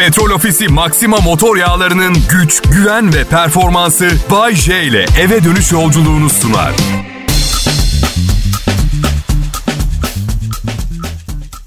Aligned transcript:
Petrol 0.00 0.30
Ofisi 0.30 0.68
Maxima 0.68 1.16
motor 1.16 1.56
yağlarının 1.56 2.16
güç, 2.30 2.62
güven 2.62 3.14
ve 3.14 3.24
performansı 3.24 4.10
Bay 4.30 4.54
J 4.54 4.82
ile 4.82 5.06
eve 5.20 5.44
dönüş 5.44 5.72
yolculuğunu 5.72 6.30
sunar. 6.30 6.72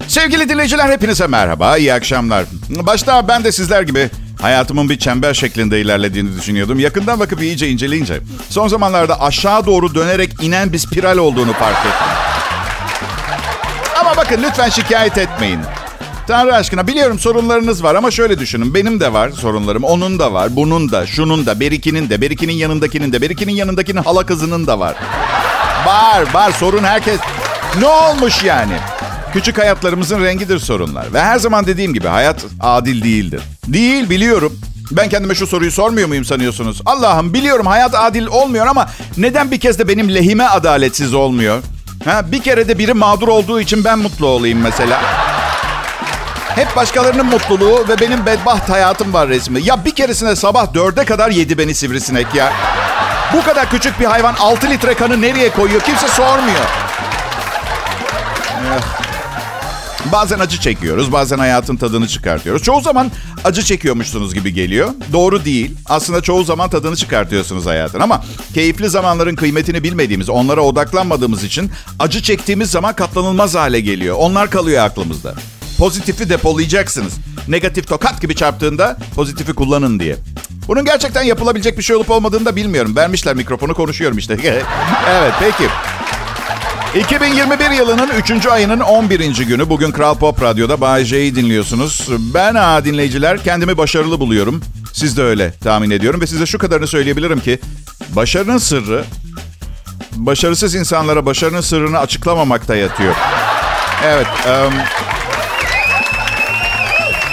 Sevgili 0.08 0.48
dinleyiciler 0.48 0.88
hepinize 0.88 1.26
merhaba, 1.26 1.76
iyi 1.76 1.94
akşamlar. 1.94 2.44
Başta 2.68 3.28
ben 3.28 3.44
de 3.44 3.52
sizler 3.52 3.82
gibi 3.82 4.10
hayatımın 4.40 4.88
bir 4.88 4.98
çember 4.98 5.34
şeklinde 5.34 5.80
ilerlediğini 5.80 6.36
düşünüyordum. 6.36 6.78
Yakından 6.78 7.20
bakıp 7.20 7.42
iyice 7.42 7.68
inceleyince 7.68 8.20
son 8.48 8.68
zamanlarda 8.68 9.20
aşağı 9.20 9.66
doğru 9.66 9.94
dönerek 9.94 10.42
inen 10.42 10.72
bir 10.72 10.78
spiral 10.78 11.18
olduğunu 11.18 11.52
fark 11.52 11.78
ettim. 11.78 12.08
Ama 14.00 14.16
bakın 14.16 14.42
lütfen 14.42 14.68
şikayet 14.68 15.18
etmeyin. 15.18 15.60
Tanrı 16.26 16.54
aşkına 16.54 16.86
biliyorum 16.86 17.18
sorunlarınız 17.18 17.84
var 17.84 17.94
ama 17.94 18.10
şöyle 18.10 18.38
düşünün. 18.38 18.74
Benim 18.74 19.00
de 19.00 19.12
var 19.12 19.30
sorunlarım. 19.30 19.84
Onun 19.84 20.18
da 20.18 20.32
var. 20.32 20.56
Bunun 20.56 20.92
da, 20.92 21.06
şunun 21.06 21.46
da, 21.46 21.60
Berikinin 21.60 22.10
de, 22.10 22.20
Berikinin 22.20 22.52
yanındakinin 22.52 23.12
de, 23.12 23.20
Berikinin 23.20 23.52
yanındakinin 23.52 24.02
hala 24.02 24.26
kızının 24.26 24.66
da 24.66 24.78
var. 24.80 24.96
Var, 25.86 26.34
var. 26.34 26.52
Sorun 26.52 26.84
herkes. 26.84 27.20
Ne 27.80 27.86
olmuş 27.86 28.44
yani? 28.44 28.76
Küçük 29.32 29.58
hayatlarımızın 29.58 30.24
rengidir 30.24 30.58
sorunlar. 30.58 31.12
Ve 31.14 31.20
her 31.20 31.38
zaman 31.38 31.66
dediğim 31.66 31.94
gibi 31.94 32.08
hayat 32.08 32.44
adil 32.60 33.04
değildir. 33.04 33.42
Değil 33.66 34.10
biliyorum. 34.10 34.58
Ben 34.90 35.08
kendime 35.08 35.34
şu 35.34 35.46
soruyu 35.46 35.70
sormuyor 35.70 36.08
muyum 36.08 36.24
sanıyorsunuz? 36.24 36.80
Allah'ım 36.86 37.34
biliyorum 37.34 37.66
hayat 37.66 37.94
adil 37.94 38.26
olmuyor 38.26 38.66
ama 38.66 38.86
neden 39.16 39.50
bir 39.50 39.60
kez 39.60 39.78
de 39.78 39.88
benim 39.88 40.14
lehime 40.14 40.44
adaletsiz 40.44 41.14
olmuyor? 41.14 41.62
Ha, 42.04 42.32
bir 42.32 42.42
kere 42.42 42.68
de 42.68 42.78
biri 42.78 42.94
mağdur 42.94 43.28
olduğu 43.28 43.60
için 43.60 43.84
ben 43.84 43.98
mutlu 43.98 44.26
olayım 44.26 44.60
mesela. 44.60 45.00
Hep 46.54 46.76
başkalarının 46.76 47.26
mutluluğu 47.26 47.88
ve 47.88 48.00
benim 48.00 48.26
bedbaht 48.26 48.70
hayatım 48.70 49.12
var 49.12 49.28
resmi. 49.28 49.62
Ya 49.62 49.84
bir 49.84 49.90
keresinde 49.90 50.36
sabah 50.36 50.74
dörde 50.74 51.04
kadar 51.04 51.30
yedi 51.30 51.58
beni 51.58 51.74
sivrisinek 51.74 52.34
ya. 52.34 52.52
Bu 53.32 53.44
kadar 53.44 53.70
küçük 53.70 54.00
bir 54.00 54.04
hayvan 54.04 54.34
6 54.34 54.70
litre 54.70 54.94
kanı 54.94 55.22
nereye 55.22 55.50
koyuyor 55.50 55.80
kimse 55.80 56.08
sormuyor. 56.08 56.64
Eh. 58.76 59.04
Bazen 60.12 60.38
acı 60.38 60.60
çekiyoruz, 60.60 61.12
bazen 61.12 61.38
hayatın 61.38 61.76
tadını 61.76 62.08
çıkartıyoruz. 62.08 62.62
Çoğu 62.62 62.80
zaman 62.80 63.10
acı 63.44 63.62
çekiyormuşsunuz 63.62 64.34
gibi 64.34 64.54
geliyor. 64.54 64.90
Doğru 65.12 65.44
değil. 65.44 65.76
Aslında 65.86 66.20
çoğu 66.20 66.44
zaman 66.44 66.70
tadını 66.70 66.96
çıkartıyorsunuz 66.96 67.66
hayatın. 67.66 68.00
Ama 68.00 68.24
keyifli 68.54 68.88
zamanların 68.88 69.36
kıymetini 69.36 69.82
bilmediğimiz, 69.82 70.28
onlara 70.28 70.60
odaklanmadığımız 70.60 71.44
için 71.44 71.70
acı 71.98 72.22
çektiğimiz 72.22 72.70
zaman 72.70 72.94
katlanılmaz 72.94 73.54
hale 73.54 73.80
geliyor. 73.80 74.16
Onlar 74.18 74.50
kalıyor 74.50 74.84
aklımızda. 74.84 75.34
Pozitifi 75.78 76.28
depolayacaksınız. 76.28 77.14
Negatif 77.48 77.88
tokat 77.88 78.20
gibi 78.20 78.34
çarptığında 78.36 78.96
pozitifi 79.14 79.52
kullanın 79.52 80.00
diye. 80.00 80.16
Bunun 80.68 80.84
gerçekten 80.84 81.22
yapılabilecek 81.22 81.78
bir 81.78 81.82
şey 81.82 81.96
olup 81.96 82.10
olmadığını 82.10 82.44
da 82.44 82.56
bilmiyorum. 82.56 82.96
Vermişler 82.96 83.34
mikrofonu 83.36 83.74
konuşuyorum 83.74 84.18
işte. 84.18 84.36
evet 85.08 85.32
peki. 85.40 85.64
2021 87.04 87.70
yılının 87.70 88.10
3. 88.38 88.46
ayının 88.46 88.80
11. 88.80 89.36
günü. 89.36 89.68
Bugün 89.68 89.92
Kral 89.92 90.14
Pop 90.14 90.42
Radyo'da 90.42 90.80
Bay 90.80 91.04
J'yi 91.04 91.36
dinliyorsunuz. 91.36 92.08
Ben 92.34 92.54
ha 92.54 92.84
dinleyiciler 92.84 93.44
kendimi 93.44 93.78
başarılı 93.78 94.20
buluyorum. 94.20 94.60
Siz 94.92 95.16
de 95.16 95.22
öyle 95.22 95.52
tahmin 95.52 95.90
ediyorum. 95.90 96.20
Ve 96.20 96.26
size 96.26 96.46
şu 96.46 96.58
kadarını 96.58 96.86
söyleyebilirim 96.86 97.40
ki 97.40 97.58
başarının 98.16 98.58
sırrı 98.58 99.04
başarısız 100.12 100.74
insanlara 100.74 101.26
başarının 101.26 101.60
sırrını 101.60 101.98
açıklamamakta 101.98 102.76
yatıyor. 102.76 103.14
Evet. 104.04 104.26
Um, 104.46 104.74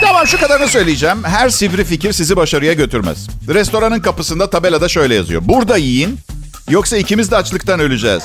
Tamam 0.01 0.27
şu 0.27 0.39
kadarını 0.39 0.67
söyleyeceğim. 0.67 1.23
Her 1.23 1.49
sivri 1.49 1.83
fikir 1.85 2.13
sizi 2.13 2.35
başarıya 2.35 2.73
götürmez. 2.73 3.27
Restoranın 3.47 3.99
kapısında 3.99 4.49
tabelada 4.49 4.89
şöyle 4.89 5.15
yazıyor. 5.15 5.41
Burada 5.45 5.77
yiyin 5.77 6.19
yoksa 6.69 6.97
ikimiz 6.97 7.31
de 7.31 7.35
açlıktan 7.35 7.79
öleceğiz. 7.79 8.23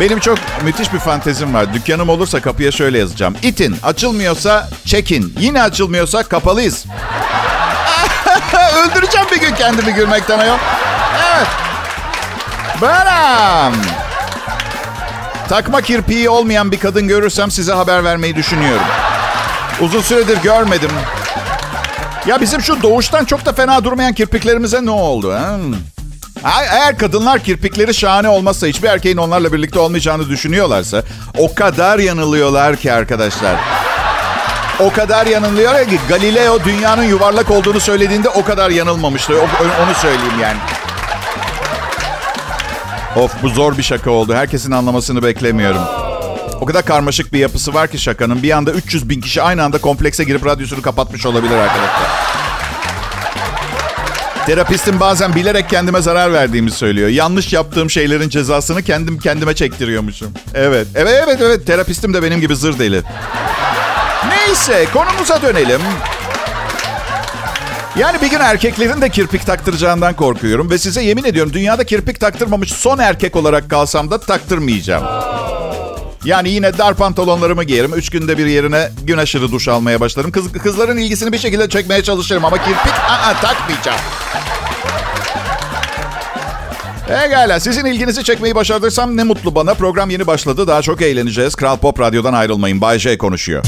Benim 0.00 0.20
çok 0.20 0.38
müthiş 0.64 0.92
bir 0.92 0.98
fantezim 0.98 1.54
var. 1.54 1.74
Dükkanım 1.74 2.08
olursa 2.08 2.40
kapıya 2.40 2.72
şöyle 2.72 2.98
yazacağım. 2.98 3.36
İtin. 3.42 3.76
Açılmıyorsa 3.82 4.68
çekin. 4.86 5.34
Yine 5.40 5.62
açılmıyorsa 5.62 6.22
kapalıyız. 6.22 6.84
Öldüreceğim 8.84 9.26
bir 9.32 9.40
gün 9.40 9.54
kendimi 9.54 9.94
gülmekten 9.94 10.38
ayol. 10.38 10.58
Evet. 11.34 11.46
Beram. 12.82 13.74
Takma 15.50 15.80
kirpiği 15.80 16.30
olmayan 16.30 16.72
bir 16.72 16.78
kadın 16.78 17.08
görürsem 17.08 17.50
size 17.50 17.72
haber 17.72 18.04
vermeyi 18.04 18.36
düşünüyorum. 18.36 18.86
Uzun 19.80 20.00
süredir 20.00 20.36
görmedim. 20.42 20.90
Ya 22.26 22.40
bizim 22.40 22.60
şu 22.60 22.82
doğuştan 22.82 23.24
çok 23.24 23.46
da 23.46 23.52
fena 23.52 23.84
durmayan 23.84 24.12
kirpiklerimize 24.12 24.84
ne 24.84 24.90
oldu? 24.90 25.32
Ha? 25.32 26.62
Eğer 26.72 26.98
kadınlar 26.98 27.40
kirpikleri 27.40 27.94
şahane 27.94 28.28
olmazsa 28.28 28.66
hiçbir 28.66 28.88
erkeğin 28.88 29.16
onlarla 29.16 29.52
birlikte 29.52 29.78
olmayacağını 29.78 30.28
düşünüyorlarsa 30.28 31.02
o 31.38 31.54
kadar 31.54 31.98
yanılıyorlar 31.98 32.76
ki 32.76 32.92
arkadaşlar. 32.92 33.56
O 34.80 34.92
kadar 34.92 35.26
yanılıyor 35.26 35.84
ki 35.84 35.98
Galileo 36.08 36.64
dünyanın 36.64 37.04
yuvarlak 37.04 37.50
olduğunu 37.50 37.80
söylediğinde 37.80 38.28
o 38.28 38.44
kadar 38.44 38.70
yanılmamıştı. 38.70 39.34
Onu 39.84 39.94
söyleyeyim 39.94 40.40
yani. 40.42 40.58
Of 43.16 43.42
bu 43.42 43.48
zor 43.48 43.78
bir 43.78 43.82
şaka 43.82 44.10
oldu. 44.10 44.34
Herkesin 44.34 44.70
anlamasını 44.70 45.22
beklemiyorum. 45.22 45.82
O 46.60 46.64
kadar 46.66 46.84
karmaşık 46.84 47.32
bir 47.32 47.38
yapısı 47.38 47.74
var 47.74 47.88
ki 47.88 47.98
şakanın. 47.98 48.42
Bir 48.42 48.50
anda 48.50 48.70
300 48.70 49.08
bin 49.08 49.20
kişi 49.20 49.42
aynı 49.42 49.64
anda 49.64 49.78
komplekse 49.78 50.24
girip 50.24 50.46
radyosunu 50.46 50.82
kapatmış 50.82 51.26
olabilir 51.26 51.54
arkadaşlar. 51.54 52.10
Terapistim 54.46 55.00
bazen 55.00 55.34
bilerek 55.34 55.68
kendime 55.70 56.00
zarar 56.02 56.32
verdiğimi 56.32 56.70
söylüyor. 56.70 57.08
Yanlış 57.08 57.52
yaptığım 57.52 57.90
şeylerin 57.90 58.28
cezasını 58.28 58.82
kendim 58.82 59.18
kendime 59.18 59.54
çektiriyormuşum. 59.54 60.28
Evet. 60.54 60.86
Evet 60.94 61.22
evet 61.24 61.38
evet. 61.40 61.66
Terapistim 61.66 62.14
de 62.14 62.22
benim 62.22 62.40
gibi 62.40 62.56
zır 62.56 62.78
deli. 62.78 63.02
Neyse 64.28 64.86
konumuza 64.92 65.42
dönelim. 65.42 65.80
Yani 68.00 68.22
bir 68.22 68.30
gün 68.30 68.40
erkeklerin 68.40 69.00
de 69.00 69.08
kirpik 69.08 69.46
taktıracağından 69.46 70.14
korkuyorum. 70.14 70.70
Ve 70.70 70.78
size 70.78 71.02
yemin 71.02 71.24
ediyorum 71.24 71.52
dünyada 71.52 71.84
kirpik 71.84 72.20
taktırmamış 72.20 72.72
son 72.72 72.98
erkek 72.98 73.36
olarak 73.36 73.70
kalsam 73.70 74.10
da 74.10 74.20
taktırmayacağım. 74.20 75.04
Yani 76.24 76.50
yine 76.50 76.78
dar 76.78 76.94
pantolonlarımı 76.94 77.64
giyerim. 77.64 77.94
Üç 77.94 78.10
günde 78.10 78.38
bir 78.38 78.46
yerine 78.46 78.90
gün 79.02 79.18
aşırı 79.18 79.52
duş 79.52 79.68
almaya 79.68 80.00
başlarım. 80.00 80.32
Kız, 80.32 80.52
kızların 80.52 80.96
ilgisini 80.96 81.32
bir 81.32 81.38
şekilde 81.38 81.68
çekmeye 81.68 82.02
çalışırım. 82.02 82.44
Ama 82.44 82.58
kirpik 82.58 82.92
aa, 82.92 83.34
takmayacağım. 83.42 84.00
Egala 87.24 87.60
sizin 87.60 87.84
ilginizi 87.84 88.24
çekmeyi 88.24 88.54
başardıysam 88.54 89.16
ne 89.16 89.24
mutlu 89.24 89.54
bana. 89.54 89.74
Program 89.74 90.10
yeni 90.10 90.26
başladı. 90.26 90.66
Daha 90.66 90.82
çok 90.82 91.02
eğleneceğiz. 91.02 91.54
Kral 91.54 91.76
Pop 91.76 92.00
Radyo'dan 92.00 92.32
ayrılmayın. 92.32 92.80
Bay 92.80 92.98
J 92.98 93.18
konuşuyor. 93.18 93.64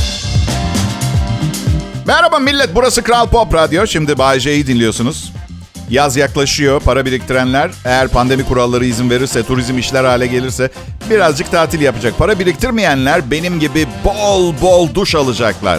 Merhaba 2.07 2.39
millet. 2.39 2.75
Burası 2.75 3.03
Kral 3.03 3.29
Pop 3.29 3.55
Radyo. 3.55 3.87
Şimdi 3.87 4.19
Bay 4.19 4.41
J'yi 4.41 4.67
dinliyorsunuz. 4.67 5.33
Yaz 5.91 6.17
yaklaşıyor. 6.17 6.81
Para 6.81 7.07
biriktirenler 7.07 7.71
eğer 7.85 8.09
pandemi 8.09 8.45
kuralları 8.45 8.85
izin 8.85 9.11
verirse, 9.11 9.43
turizm 9.43 9.79
işler 9.79 10.05
hale 10.05 10.27
gelirse 10.27 10.71
birazcık 11.11 11.51
tatil 11.51 11.81
yapacak. 11.81 12.19
Para 12.19 12.39
biriktirmeyenler 12.39 13.31
benim 13.31 13.61
gibi 13.61 13.87
bol 14.05 14.55
bol 14.63 14.95
duş 14.95 15.15
alacaklar. 15.15 15.79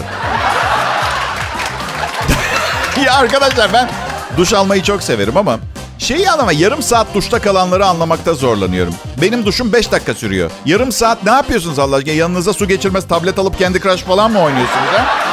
ya 3.06 3.14
arkadaşlar 3.14 3.72
ben 3.72 3.90
duş 4.36 4.52
almayı 4.52 4.82
çok 4.82 5.02
severim 5.02 5.36
ama 5.36 5.58
şeyi 5.98 6.30
anlama 6.30 6.52
yarım 6.52 6.82
saat 6.82 7.14
duşta 7.14 7.38
kalanları 7.38 7.86
anlamakta 7.86 8.34
zorlanıyorum. 8.34 8.94
Benim 9.22 9.46
duşum 9.46 9.72
5 9.72 9.92
dakika 9.92 10.14
sürüyor. 10.14 10.50
Yarım 10.66 10.92
saat 10.92 11.24
ne 11.24 11.30
yapıyorsunuz 11.30 11.78
Allah 11.78 11.96
aşkına? 11.96 12.14
Yanınıza 12.14 12.52
su 12.52 12.68
geçirmez 12.68 13.08
tablet 13.08 13.38
alıp 13.38 13.58
kendi 13.58 13.80
Crush 13.80 14.02
falan 14.02 14.30
mı 14.30 14.38
oynuyorsunuz 14.40 14.88
ha? 14.96 15.23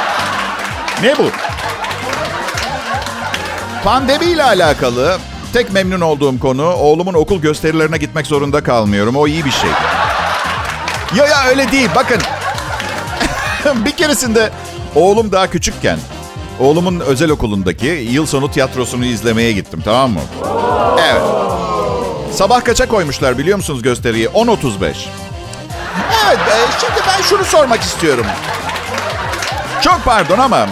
Ne 1.02 1.18
bu? 1.18 1.30
Pandemiyle 3.84 4.42
alakalı 4.42 5.18
tek 5.52 5.72
memnun 5.72 6.00
olduğum 6.00 6.40
konu 6.40 6.72
oğlumun 6.72 7.14
okul 7.14 7.40
gösterilerine 7.40 7.98
gitmek 7.98 8.26
zorunda 8.26 8.62
kalmıyorum. 8.62 9.16
O 9.16 9.26
iyi 9.26 9.44
bir 9.44 9.50
şey. 9.50 9.70
Ya 11.16 11.26
ya 11.26 11.44
öyle 11.48 11.72
değil. 11.72 11.88
Bakın. 11.94 12.22
bir 13.84 13.90
keresinde 13.90 14.50
oğlum 14.94 15.32
daha 15.32 15.50
küçükken 15.50 15.98
oğlumun 16.60 17.00
özel 17.00 17.30
okulundaki 17.30 17.86
yıl 17.86 18.26
sonu 18.26 18.50
tiyatrosunu 18.50 19.04
izlemeye 19.04 19.52
gittim 19.52 19.82
tamam 19.84 20.10
mı? 20.10 20.20
Evet. 21.10 21.22
Sabah 22.32 22.64
kaça 22.64 22.88
koymuşlar 22.88 23.38
biliyor 23.38 23.56
musunuz 23.56 23.82
gösteriyi? 23.82 24.26
10.35. 24.26 24.84
Evet 26.26 26.38
şimdi 26.80 27.00
ben 27.08 27.22
şunu 27.22 27.44
sormak 27.44 27.80
istiyorum. 27.80 28.26
Çok 29.82 30.04
pardon 30.04 30.38
ama 30.38 30.68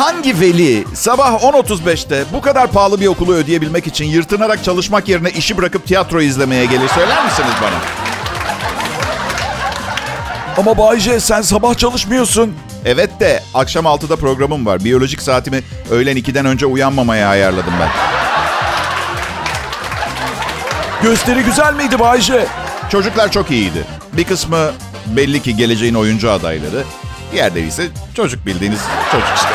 Hangi 0.00 0.40
veli 0.40 0.84
sabah 0.94 1.42
10.35'te 1.42 2.24
bu 2.32 2.40
kadar 2.40 2.66
pahalı 2.72 3.00
bir 3.00 3.06
okulu 3.06 3.34
ödeyebilmek 3.34 3.86
için 3.86 4.04
yırtınarak 4.04 4.64
çalışmak 4.64 5.08
yerine 5.08 5.30
işi 5.30 5.56
bırakıp 5.56 5.86
tiyatro 5.86 6.20
izlemeye 6.20 6.64
gelir 6.64 6.88
söyler 6.88 7.24
misiniz 7.24 7.52
bana? 7.62 7.74
Ama 10.56 10.78
Bayce 10.78 11.20
sen 11.20 11.42
sabah 11.42 11.78
çalışmıyorsun. 11.78 12.54
Evet 12.84 13.20
de 13.20 13.42
akşam 13.54 13.84
6'da 13.84 14.16
programım 14.16 14.66
var. 14.66 14.84
Biyolojik 14.84 15.22
saatimi 15.22 15.62
öğlen 15.90 16.16
2'den 16.16 16.46
önce 16.46 16.66
uyanmamaya 16.66 17.28
ayarladım 17.28 17.74
ben. 17.80 17.90
Gösteri 21.02 21.42
güzel 21.42 21.74
miydi 21.74 21.98
Bayce? 21.98 22.46
Çocuklar 22.90 23.32
çok 23.32 23.50
iyiydi. 23.50 23.84
Bir 24.12 24.24
kısmı 24.24 24.70
belli 25.06 25.42
ki 25.42 25.56
geleceğin 25.56 25.94
oyuncu 25.94 26.30
adayları. 26.30 26.84
Diğerleri 27.32 27.66
ise 27.66 27.88
çocuk 28.14 28.46
bildiğiniz 28.46 28.80
çocuk 29.12 29.28
işte. 29.36 29.48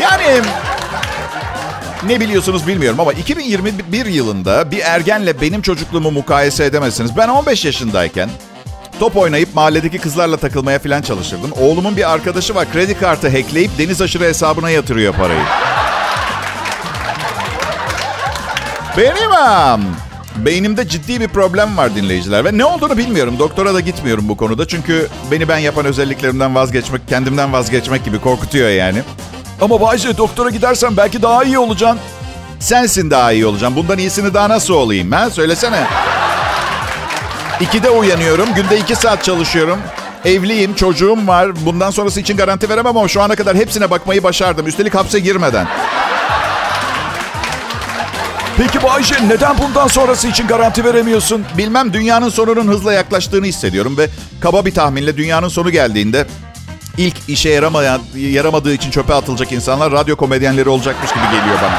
yani 0.00 0.42
ne 2.06 2.20
biliyorsunuz 2.20 2.66
bilmiyorum 2.66 3.00
ama 3.00 3.12
2021 3.12 4.06
yılında 4.06 4.70
bir 4.70 4.78
ergenle 4.78 5.40
benim 5.40 5.62
çocukluğumu 5.62 6.10
mukayese 6.10 6.64
edemezsiniz. 6.64 7.16
Ben 7.16 7.28
15 7.28 7.64
yaşındayken 7.64 8.30
top 9.00 9.16
oynayıp 9.16 9.54
mahalledeki 9.54 9.98
kızlarla 9.98 10.36
takılmaya 10.36 10.78
falan 10.78 11.02
çalışırdım. 11.02 11.52
Oğlumun 11.60 11.96
bir 11.96 12.12
arkadaşı 12.12 12.54
var 12.54 12.72
kredi 12.72 12.98
kartı 12.98 13.28
hackleyip 13.28 13.78
deniz 13.78 14.02
aşırı 14.02 14.24
hesabına 14.24 14.70
yatırıyor 14.70 15.14
parayı. 15.14 15.42
Benim 18.96 19.32
am, 19.32 19.82
beynimde 20.36 20.88
ciddi 20.88 21.20
bir 21.20 21.28
problem 21.28 21.76
var 21.76 21.94
dinleyiciler 21.94 22.44
ve 22.44 22.58
ne 22.58 22.64
olduğunu 22.64 22.96
bilmiyorum. 22.96 23.36
Doktora 23.38 23.74
da 23.74 23.80
gitmiyorum 23.80 24.28
bu 24.28 24.36
konuda 24.36 24.68
çünkü 24.68 25.08
beni 25.30 25.48
ben 25.48 25.58
yapan 25.58 25.84
özelliklerimden 25.86 26.54
vazgeçmek, 26.54 27.08
kendimden 27.08 27.52
vazgeçmek 27.52 28.04
gibi 28.04 28.18
korkutuyor 28.18 28.68
yani. 28.68 29.02
Ama 29.60 29.80
Bayce 29.80 30.16
doktora 30.16 30.50
gidersen 30.50 30.96
belki 30.96 31.22
daha 31.22 31.44
iyi 31.44 31.58
olacaksın. 31.58 31.98
Sensin 32.60 33.10
daha 33.10 33.32
iyi 33.32 33.46
olacaksın. 33.46 33.76
Bundan 33.76 33.98
iyisini 33.98 34.34
daha 34.34 34.48
nasıl 34.48 34.74
olayım 34.74 35.12
ha? 35.12 35.30
Söylesene. 35.30 35.86
İkide 37.60 37.90
uyanıyorum. 37.90 38.48
Günde 38.54 38.78
iki 38.78 38.94
saat 38.96 39.24
çalışıyorum. 39.24 39.78
Evliyim, 40.24 40.74
çocuğum 40.74 41.26
var. 41.26 41.66
Bundan 41.66 41.90
sonrası 41.90 42.20
için 42.20 42.36
garanti 42.36 42.68
veremem 42.68 42.96
ama 42.96 43.08
şu 43.08 43.22
ana 43.22 43.36
kadar 43.36 43.56
hepsine 43.56 43.90
bakmayı 43.90 44.22
başardım. 44.22 44.66
Üstelik 44.66 44.94
hapse 44.94 45.18
girmeden. 45.18 45.66
Peki 48.58 48.82
Bayce 48.82 49.14
neden 49.28 49.58
bundan 49.58 49.86
sonrası 49.86 50.28
için 50.28 50.46
garanti 50.46 50.84
veremiyorsun? 50.84 51.44
Bilmem 51.58 51.92
dünyanın 51.92 52.28
sonunun 52.28 52.68
hızla 52.68 52.92
yaklaştığını 52.92 53.46
hissediyorum 53.46 53.98
ve 53.98 54.08
kaba 54.40 54.64
bir 54.64 54.74
tahminle 54.74 55.16
dünyanın 55.16 55.48
sonu 55.48 55.70
geldiğinde 55.70 56.26
ilk 56.96 57.16
işe 57.28 57.48
yaramayan, 57.48 58.00
yaramadığı 58.16 58.72
için 58.72 58.90
çöpe 58.90 59.14
atılacak 59.14 59.52
insanlar 59.52 59.92
radyo 59.92 60.16
komedyenleri 60.16 60.68
olacakmış 60.68 61.10
gibi 61.12 61.24
geliyor 61.24 61.58
bana. 61.62 61.78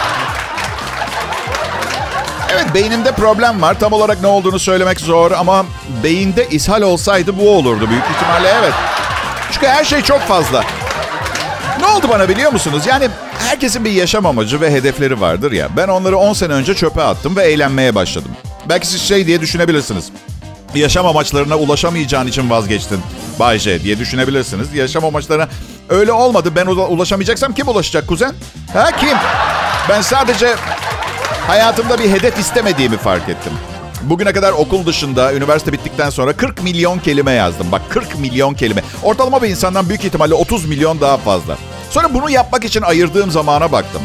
Evet 2.54 2.74
beynimde 2.74 3.12
problem 3.12 3.62
var. 3.62 3.80
Tam 3.80 3.94
olarak 3.94 4.22
ne 4.22 4.28
olduğunu 4.28 4.60
söylemek 4.60 5.00
zor 5.00 5.32
ama 5.32 5.66
beyinde 6.04 6.48
ishal 6.50 6.82
olsaydı 6.82 7.38
bu 7.40 7.50
olurdu 7.50 7.90
büyük 7.90 8.04
ihtimalle 8.16 8.50
evet. 8.60 8.74
Çünkü 9.52 9.68
her 9.68 9.84
şey 9.84 10.02
çok 10.02 10.20
fazla. 10.20 10.64
Ne 11.80 11.86
oldu 11.86 12.08
bana 12.10 12.30
biliyor 12.30 12.52
musunuz? 12.52 12.84
Yani 12.88 13.10
herkesin 13.39 13.86
bir 13.86 13.92
yaşam 13.92 14.25
amacı 14.25 14.62
ve 14.62 14.72
hedefleri 14.72 15.22
vardır 15.22 15.51
ya. 15.51 15.69
Ben 15.78 15.88
onları 15.88 16.18
10 16.18 16.34
sene 16.34 16.54
önce 16.54 16.74
çöpe 16.75 17.01
attım 17.01 17.36
ve 17.36 17.44
eğlenmeye 17.44 17.95
başladım. 17.95 18.31
Belki 18.69 18.88
siz 18.88 19.01
şey 19.01 19.28
diye 19.28 19.42
düşünebilirsiniz. 19.42 20.10
Yaşam 20.75 21.06
amaçlarına 21.06 21.57
ulaşamayacağın 21.57 22.28
için 22.28 22.50
vazgeçtin 22.50 23.00
Bay 23.39 23.60
J 23.60 23.84
diye 23.84 24.00
düşünebilirsiniz. 24.00 24.74
Yaşam 24.74 25.06
amaçlarına 25.06 25.48
öyle 25.89 26.12
olmadı. 26.12 26.51
Ben 26.56 26.66
ulaşamayacaksam 26.66 27.54
kim 27.54 27.68
ulaşacak 27.68 28.07
kuzen? 28.07 28.34
Ha 28.74 28.92
kim? 29.00 29.18
Ben 29.90 30.01
sadece 30.01 30.56
hayatımda 31.48 32.00
bir 32.00 32.10
hedef 32.12 32.40
istemediğimi 32.40 32.98
fark 32.98 33.30
ettim. 33.30 33.54
Bugüne 34.01 34.33
kadar 34.33 34.51
okul 34.51 34.86
dışında, 34.86 35.33
üniversite 35.33 35.74
bittikten 35.74 36.10
sonra 36.10 36.33
40 36.33 36.63
milyon 36.63 37.00
kelime 37.00 37.31
yazdım. 37.31 37.68
Bak 37.72 37.81
40 37.90 38.19
milyon 38.19 38.54
kelime. 38.54 38.83
Ortalama 39.04 39.42
bir 39.42 39.50
insandan 39.50 39.90
büyük 39.90 40.06
ihtimalle 40.06 40.33
30 40.33 40.66
milyon 40.66 41.01
daha 41.01 41.18
fazla. 41.18 41.57
Sonra 41.92 42.13
bunu 42.13 42.30
yapmak 42.30 42.66
için 42.66 42.81
ayırdığım 42.81 43.31
zamana 43.31 43.72
baktım. 43.72 44.01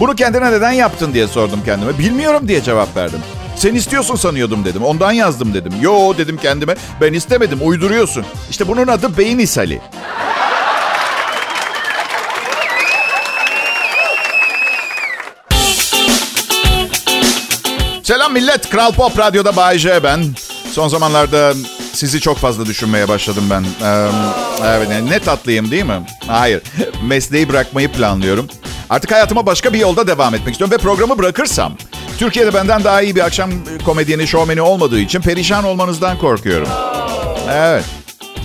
Bunu 0.00 0.16
kendine 0.16 0.52
neden 0.52 0.72
yaptın 0.72 1.14
diye 1.14 1.26
sordum 1.26 1.60
kendime. 1.64 1.98
Bilmiyorum 1.98 2.48
diye 2.48 2.62
cevap 2.62 2.96
verdim. 2.96 3.18
Sen 3.56 3.74
istiyorsun 3.74 4.16
sanıyordum 4.16 4.64
dedim. 4.64 4.84
Ondan 4.84 5.12
yazdım 5.12 5.54
dedim. 5.54 5.72
Yo 5.80 6.18
dedim 6.18 6.36
kendime. 6.36 6.74
Ben 7.00 7.12
istemedim. 7.12 7.58
Uyduruyorsun. 7.62 8.24
İşte 8.50 8.68
bunun 8.68 8.86
adı 8.86 9.18
beyin 9.18 9.38
ishali. 9.38 9.80
Selam 18.02 18.32
millet. 18.32 18.70
Kral 18.70 18.92
Pop 18.92 19.18
Radyo'da 19.18 19.56
Bay 19.56 19.78
J 19.78 20.04
ben. 20.04 20.24
Son 20.72 20.88
zamanlarda 20.88 21.52
sizi 21.92 22.20
çok 22.20 22.38
fazla 22.38 22.66
düşünmeye 22.66 23.08
başladım 23.08 23.44
ben. 23.50 23.64
Ee, 23.86 24.08
evet, 24.64 24.88
ne 25.08 25.18
tatlıyım 25.18 25.70
değil 25.70 25.84
mi? 25.84 26.06
Hayır. 26.26 26.62
Mesleği 27.06 27.48
bırakmayı 27.48 27.92
planlıyorum. 27.92 28.48
Artık 28.90 29.12
hayatıma 29.12 29.46
başka 29.46 29.72
bir 29.72 29.78
yolda 29.78 30.06
devam 30.06 30.34
etmek 30.34 30.52
istiyorum. 30.52 30.74
Ve 30.74 30.78
programı 30.78 31.18
bırakırsam... 31.18 31.72
Türkiye'de 32.18 32.54
benden 32.54 32.84
daha 32.84 33.02
iyi 33.02 33.16
bir 33.16 33.20
akşam 33.20 33.50
komedyeni, 33.84 34.26
şovmeni 34.26 34.60
olmadığı 34.60 35.00
için 35.00 35.20
perişan 35.20 35.64
olmanızdan 35.64 36.18
korkuyorum. 36.18 36.68
Evet. 37.50 37.84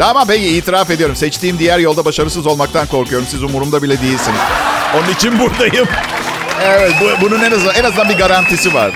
Ama 0.04 0.30
bey 0.30 0.58
itiraf 0.58 0.90
ediyorum. 0.92 1.16
Seçtiğim 1.16 1.60
diğer 1.60 1.80
yolda 1.80 2.06
başarısız 2.06 2.48
olmaktan 2.48 2.88
korkuyorum. 2.88 3.28
Siz 3.32 3.44
umurumda 3.44 3.84
bile 3.84 4.02
değilsiniz. 4.02 4.40
Onun 4.98 5.14
için 5.14 5.40
buradayım. 5.40 5.88
Evet, 6.64 6.92
bu, 7.02 7.26
bunun 7.26 7.42
en 7.42 7.52
azından, 7.52 7.76
en 7.76 7.84
azından 7.84 8.10
bir 8.10 8.18
garantisi 8.18 8.74
var. 8.74 8.92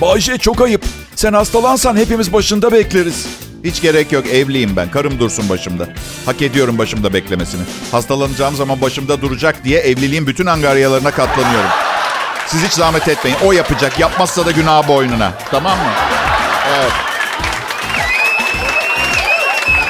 Bayce 0.00 0.38
çok 0.38 0.60
ayıp. 0.60 0.84
Sen 1.16 1.32
hastalansan 1.32 1.96
hepimiz 1.96 2.32
başında 2.32 2.72
bekleriz. 2.72 3.26
Hiç 3.64 3.82
gerek 3.82 4.12
yok. 4.12 4.26
Evliyim 4.26 4.76
ben. 4.76 4.90
Karım 4.90 5.18
dursun 5.18 5.48
başımda. 5.48 5.88
Hak 6.26 6.42
ediyorum 6.42 6.78
başımda 6.78 7.14
beklemesini. 7.14 7.62
Hastalanacağım 7.92 8.56
zaman 8.56 8.80
başımda 8.80 9.20
duracak 9.20 9.64
diye 9.64 9.80
evliliğin 9.80 10.26
bütün 10.26 10.46
angaryalarına 10.46 11.10
katlanıyorum. 11.10 11.70
Siz 12.46 12.64
hiç 12.64 12.72
zahmet 12.72 13.08
etmeyin. 13.08 13.36
O 13.44 13.52
yapacak. 13.52 13.98
Yapmazsa 14.00 14.46
da 14.46 14.50
günah 14.50 14.88
boynuna. 14.88 15.32
Tamam 15.50 15.78
mı? 15.78 15.92
Evet. 16.78 16.92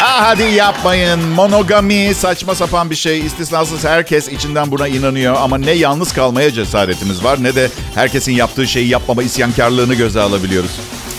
Ah 0.05 0.27
hadi 0.27 0.43
yapmayın. 0.43 1.21
Monogami 1.21 2.15
saçma 2.15 2.55
sapan 2.55 2.91
bir 2.91 2.95
şey. 2.95 3.27
İstisnasız 3.27 3.85
herkes 3.85 4.29
içinden 4.29 4.71
buna 4.71 4.89
inanıyor. 4.89 5.37
Ama 5.41 5.59
ne 5.59 5.71
yalnız 5.71 6.13
kalmaya 6.13 6.53
cesaretimiz 6.53 7.25
var 7.25 7.43
ne 7.43 7.55
de 7.55 7.71
herkesin 7.95 8.33
yaptığı 8.33 8.67
şeyi 8.67 8.89
yapmama 8.89 9.23
isyankarlığını 9.23 9.95
göze 9.95 10.21
alabiliyoruz. 10.21 10.71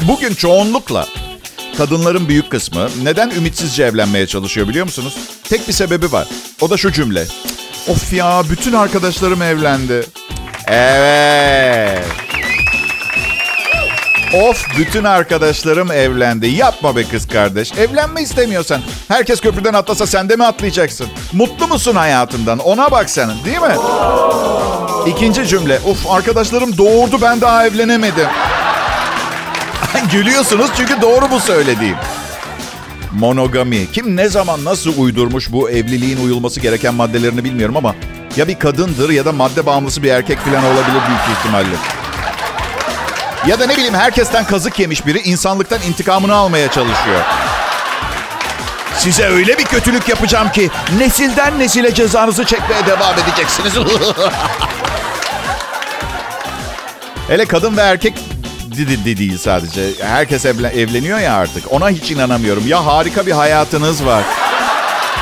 Bugün 0.07 0.33
çoğunlukla 0.33 1.05
kadınların 1.77 2.27
büyük 2.27 2.51
kısmı 2.51 2.89
neden 3.03 3.29
ümitsizce 3.29 3.83
evlenmeye 3.83 4.27
çalışıyor 4.27 4.67
biliyor 4.67 4.85
musunuz? 4.85 5.17
Tek 5.43 5.67
bir 5.67 5.73
sebebi 5.73 6.11
var. 6.11 6.27
O 6.61 6.69
da 6.69 6.77
şu 6.77 6.91
cümle. 6.91 7.25
Of 7.87 8.13
ya 8.13 8.43
bütün 8.49 8.73
arkadaşlarım 8.73 9.41
evlendi. 9.41 10.05
Evet. 10.67 12.05
Of 14.33 14.65
bütün 14.77 15.03
arkadaşlarım 15.03 15.91
evlendi. 15.91 16.47
Yapma 16.47 16.95
be 16.95 17.03
kız 17.03 17.27
kardeş. 17.27 17.73
Evlenme 17.73 18.21
istemiyorsan. 18.21 18.81
Herkes 19.07 19.41
köprüden 19.41 19.73
atlasa 19.73 20.07
sen 20.07 20.29
de 20.29 20.35
mi 20.35 20.45
atlayacaksın? 20.45 21.07
Mutlu 21.33 21.67
musun 21.67 21.95
hayatından? 21.95 22.59
Ona 22.59 22.91
bak 22.91 23.09
sen 23.09 23.29
değil 23.45 23.59
mi? 23.61 23.75
İkinci 25.07 25.47
cümle. 25.47 25.79
Uf 25.85 26.07
arkadaşlarım 26.09 26.77
doğurdu 26.77 27.21
ben 27.21 27.41
daha 27.41 27.67
evlenemedim. 27.67 28.27
Gülüyorsunuz 30.11 30.71
çünkü 30.77 31.01
doğru 31.01 31.31
bu 31.31 31.39
söylediğim. 31.39 31.95
Monogami. 33.11 33.91
Kim 33.91 34.15
ne 34.15 34.29
zaman 34.29 34.65
nasıl 34.65 34.97
uydurmuş 34.97 35.51
bu 35.51 35.69
evliliğin 35.69 36.25
uyulması 36.25 36.59
gereken 36.59 36.93
maddelerini 36.93 37.43
bilmiyorum 37.43 37.77
ama 37.77 37.95
ya 38.35 38.47
bir 38.47 38.59
kadındır 38.59 39.09
ya 39.09 39.25
da 39.25 39.31
madde 39.31 39.65
bağımlısı 39.65 40.03
bir 40.03 40.09
erkek 40.11 40.39
falan 40.39 40.65
olabilir 40.65 41.01
büyük 41.07 41.37
ihtimalle. 41.39 41.75
Ya 43.47 43.59
da 43.59 43.65
ne 43.65 43.77
bileyim 43.77 43.93
herkesten 43.93 44.45
kazık 44.45 44.79
yemiş 44.79 45.05
biri 45.05 45.19
insanlıktan 45.19 45.79
intikamını 45.87 46.33
almaya 46.33 46.71
çalışıyor. 46.71 47.21
Size 48.97 49.25
öyle 49.25 49.57
bir 49.57 49.63
kötülük 49.63 50.09
yapacağım 50.09 50.51
ki 50.51 50.69
nesilden 50.97 51.59
nesile 51.59 51.93
cezanızı 51.93 52.45
çekmeye 52.45 52.85
devam 52.85 53.13
edeceksiniz. 53.19 53.73
Hele 57.27 57.45
kadın 57.45 57.77
ve 57.77 57.81
erkek 57.81 58.32
de 58.77 59.17
değil 59.17 59.37
sadece. 59.37 59.81
Herkes 60.01 60.45
evleniyor 60.45 61.19
ya 61.19 61.35
artık. 61.35 61.71
Ona 61.71 61.89
hiç 61.89 62.11
inanamıyorum. 62.11 62.67
Ya 62.67 62.85
harika 62.85 63.25
bir 63.25 63.31
hayatınız 63.31 64.05
var. 64.05 64.23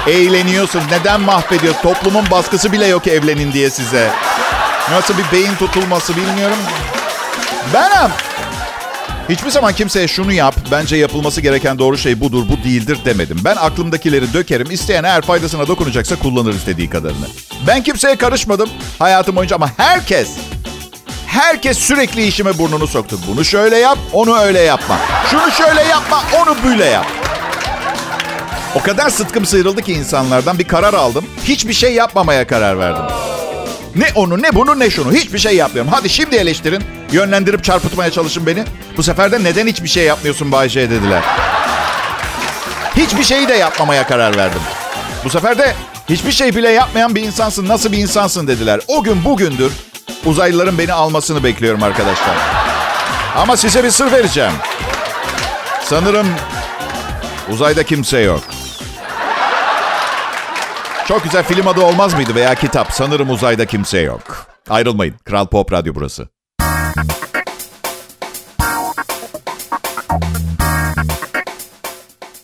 Eğleniyorsun. 0.07 0.81
Neden 0.91 1.21
mahvediyor? 1.21 1.73
Toplumun 1.83 2.25
baskısı 2.31 2.71
bile 2.71 2.85
yok 2.85 3.07
evlenin 3.07 3.53
diye 3.53 3.69
size. 3.69 4.09
Nasıl 4.91 5.13
bir 5.17 5.31
beyin 5.31 5.55
tutulması 5.55 6.15
bilmiyorum. 6.15 6.57
Benim. 7.73 8.11
Hiçbir 9.29 9.49
zaman 9.49 9.73
kimseye 9.73 10.07
şunu 10.07 10.33
yap, 10.33 10.55
bence 10.71 10.95
yapılması 10.95 11.41
gereken 11.41 11.79
doğru 11.79 11.97
şey 11.97 12.19
budur, 12.19 12.43
bu 12.49 12.63
değildir 12.63 12.99
demedim. 13.05 13.37
Ben 13.45 13.55
aklımdakileri 13.55 14.33
dökerim, 14.33 14.71
isteyen 14.71 15.03
eğer 15.03 15.21
faydasına 15.21 15.67
dokunacaksa 15.67 16.15
kullanır 16.15 16.53
istediği 16.53 16.89
kadarını. 16.89 17.27
Ben 17.67 17.83
kimseye 17.83 18.15
karışmadım 18.15 18.69
hayatım 18.99 19.35
boyunca 19.35 19.55
ama 19.55 19.69
herkes, 19.77 20.29
herkes 21.31 21.77
sürekli 21.77 22.25
işime 22.27 22.57
burnunu 22.57 22.87
soktu. 22.87 23.19
Bunu 23.27 23.45
şöyle 23.45 23.77
yap, 23.77 23.97
onu 24.13 24.37
öyle 24.37 24.59
yapma. 24.59 24.97
Şunu 25.31 25.51
şöyle 25.51 25.81
yapma, 25.81 26.23
onu 26.41 26.57
böyle 26.65 26.85
yap. 26.85 27.05
O 28.75 28.81
kadar 28.81 29.09
sıtkım 29.09 29.45
sıyrıldı 29.45 29.81
ki 29.81 29.93
insanlardan 29.93 30.59
bir 30.59 30.67
karar 30.67 30.93
aldım. 30.93 31.25
Hiçbir 31.43 31.73
şey 31.73 31.93
yapmamaya 31.93 32.47
karar 32.47 32.79
verdim. 32.79 33.03
Ne 33.95 34.07
onu 34.15 34.41
ne 34.41 34.55
bunu 34.55 34.79
ne 34.79 34.89
şunu 34.89 35.13
hiçbir 35.13 35.39
şey 35.39 35.55
yapmıyorum. 35.55 35.91
Hadi 35.91 36.09
şimdi 36.09 36.35
eleştirin. 36.35 36.83
Yönlendirip 37.11 37.63
çarpıtmaya 37.63 38.11
çalışın 38.11 38.45
beni. 38.45 38.63
Bu 38.97 39.03
sefer 39.03 39.31
de 39.31 39.43
neden 39.43 39.67
hiçbir 39.67 39.89
şey 39.89 40.03
yapmıyorsun 40.03 40.51
Bayce 40.51 40.89
dediler. 40.89 41.23
Hiçbir 42.97 43.23
şeyi 43.23 43.47
de 43.47 43.53
yapmamaya 43.53 44.07
karar 44.07 44.37
verdim. 44.37 44.61
Bu 45.23 45.29
sefer 45.29 45.57
de 45.57 45.75
hiçbir 46.09 46.31
şey 46.31 46.55
bile 46.55 46.69
yapmayan 46.69 47.15
bir 47.15 47.21
insansın. 47.21 47.67
Nasıl 47.67 47.91
bir 47.91 47.97
insansın 47.97 48.47
dediler. 48.47 48.79
O 48.87 49.03
gün 49.03 49.25
bugündür 49.25 49.71
uzaylıların 50.25 50.77
beni 50.77 50.93
almasını 50.93 51.43
bekliyorum 51.43 51.83
arkadaşlar. 51.83 52.35
Ama 53.37 53.57
size 53.57 53.83
bir 53.83 53.89
sır 53.89 54.11
vereceğim. 54.11 54.53
Sanırım 55.83 56.27
uzayda 57.49 57.83
kimse 57.83 58.19
yok. 58.19 58.41
Çok 61.07 61.23
güzel 61.23 61.43
film 61.43 61.67
adı 61.67 61.81
olmaz 61.81 62.13
mıydı 62.13 62.35
veya 62.35 62.55
kitap? 62.55 62.91
Sanırım 62.91 63.29
uzayda 63.29 63.65
kimse 63.65 63.99
yok. 63.99 64.45
Ayrılmayın. 64.69 65.15
Kral 65.25 65.45
Pop 65.47 65.71
Radyo 65.71 65.95
burası. 65.95 66.27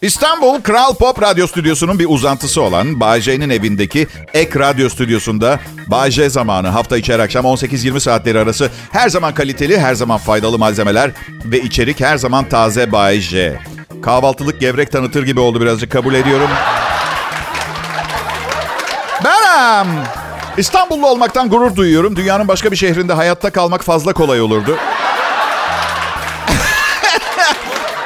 İstanbul 0.01 0.61
Kral 0.61 0.93
Pop 0.93 1.21
Radyo 1.21 1.47
Stüdyosu'nun 1.47 1.99
bir 1.99 2.05
uzantısı 2.09 2.61
olan 2.61 2.99
Bağcay'ın 2.99 3.49
evindeki 3.49 4.07
Ek 4.33 4.59
Radyo 4.59 4.89
Stüdyosu'nda 4.89 5.59
Bağcay 5.87 6.29
zamanı 6.29 6.67
hafta 6.67 6.97
içi 6.97 7.13
her 7.13 7.19
akşam 7.19 7.45
18-20 7.45 7.99
saatleri 7.99 8.39
arası 8.39 8.71
her 8.91 9.09
zaman 9.09 9.33
kaliteli, 9.33 9.79
her 9.79 9.95
zaman 9.95 10.17
faydalı 10.17 10.57
malzemeler 10.57 11.11
ve 11.45 11.59
içerik 11.59 11.99
her 11.99 12.17
zaman 12.17 12.49
taze 12.49 12.91
Bağcay. 12.91 13.55
Kahvaltılık 14.01 14.59
gevrek 14.59 14.91
tanıtır 14.91 15.23
gibi 15.25 15.39
oldu 15.39 15.61
birazcık 15.61 15.91
kabul 15.91 16.13
ediyorum. 16.13 16.49
Ben 19.25 19.87
İstanbullu 20.57 21.07
olmaktan 21.07 21.49
gurur 21.49 21.75
duyuyorum. 21.75 22.15
Dünyanın 22.15 22.47
başka 22.47 22.71
bir 22.71 22.77
şehrinde 22.77 23.13
hayatta 23.13 23.49
kalmak 23.49 23.83
fazla 23.83 24.13
kolay 24.13 24.41
olurdu. 24.41 24.77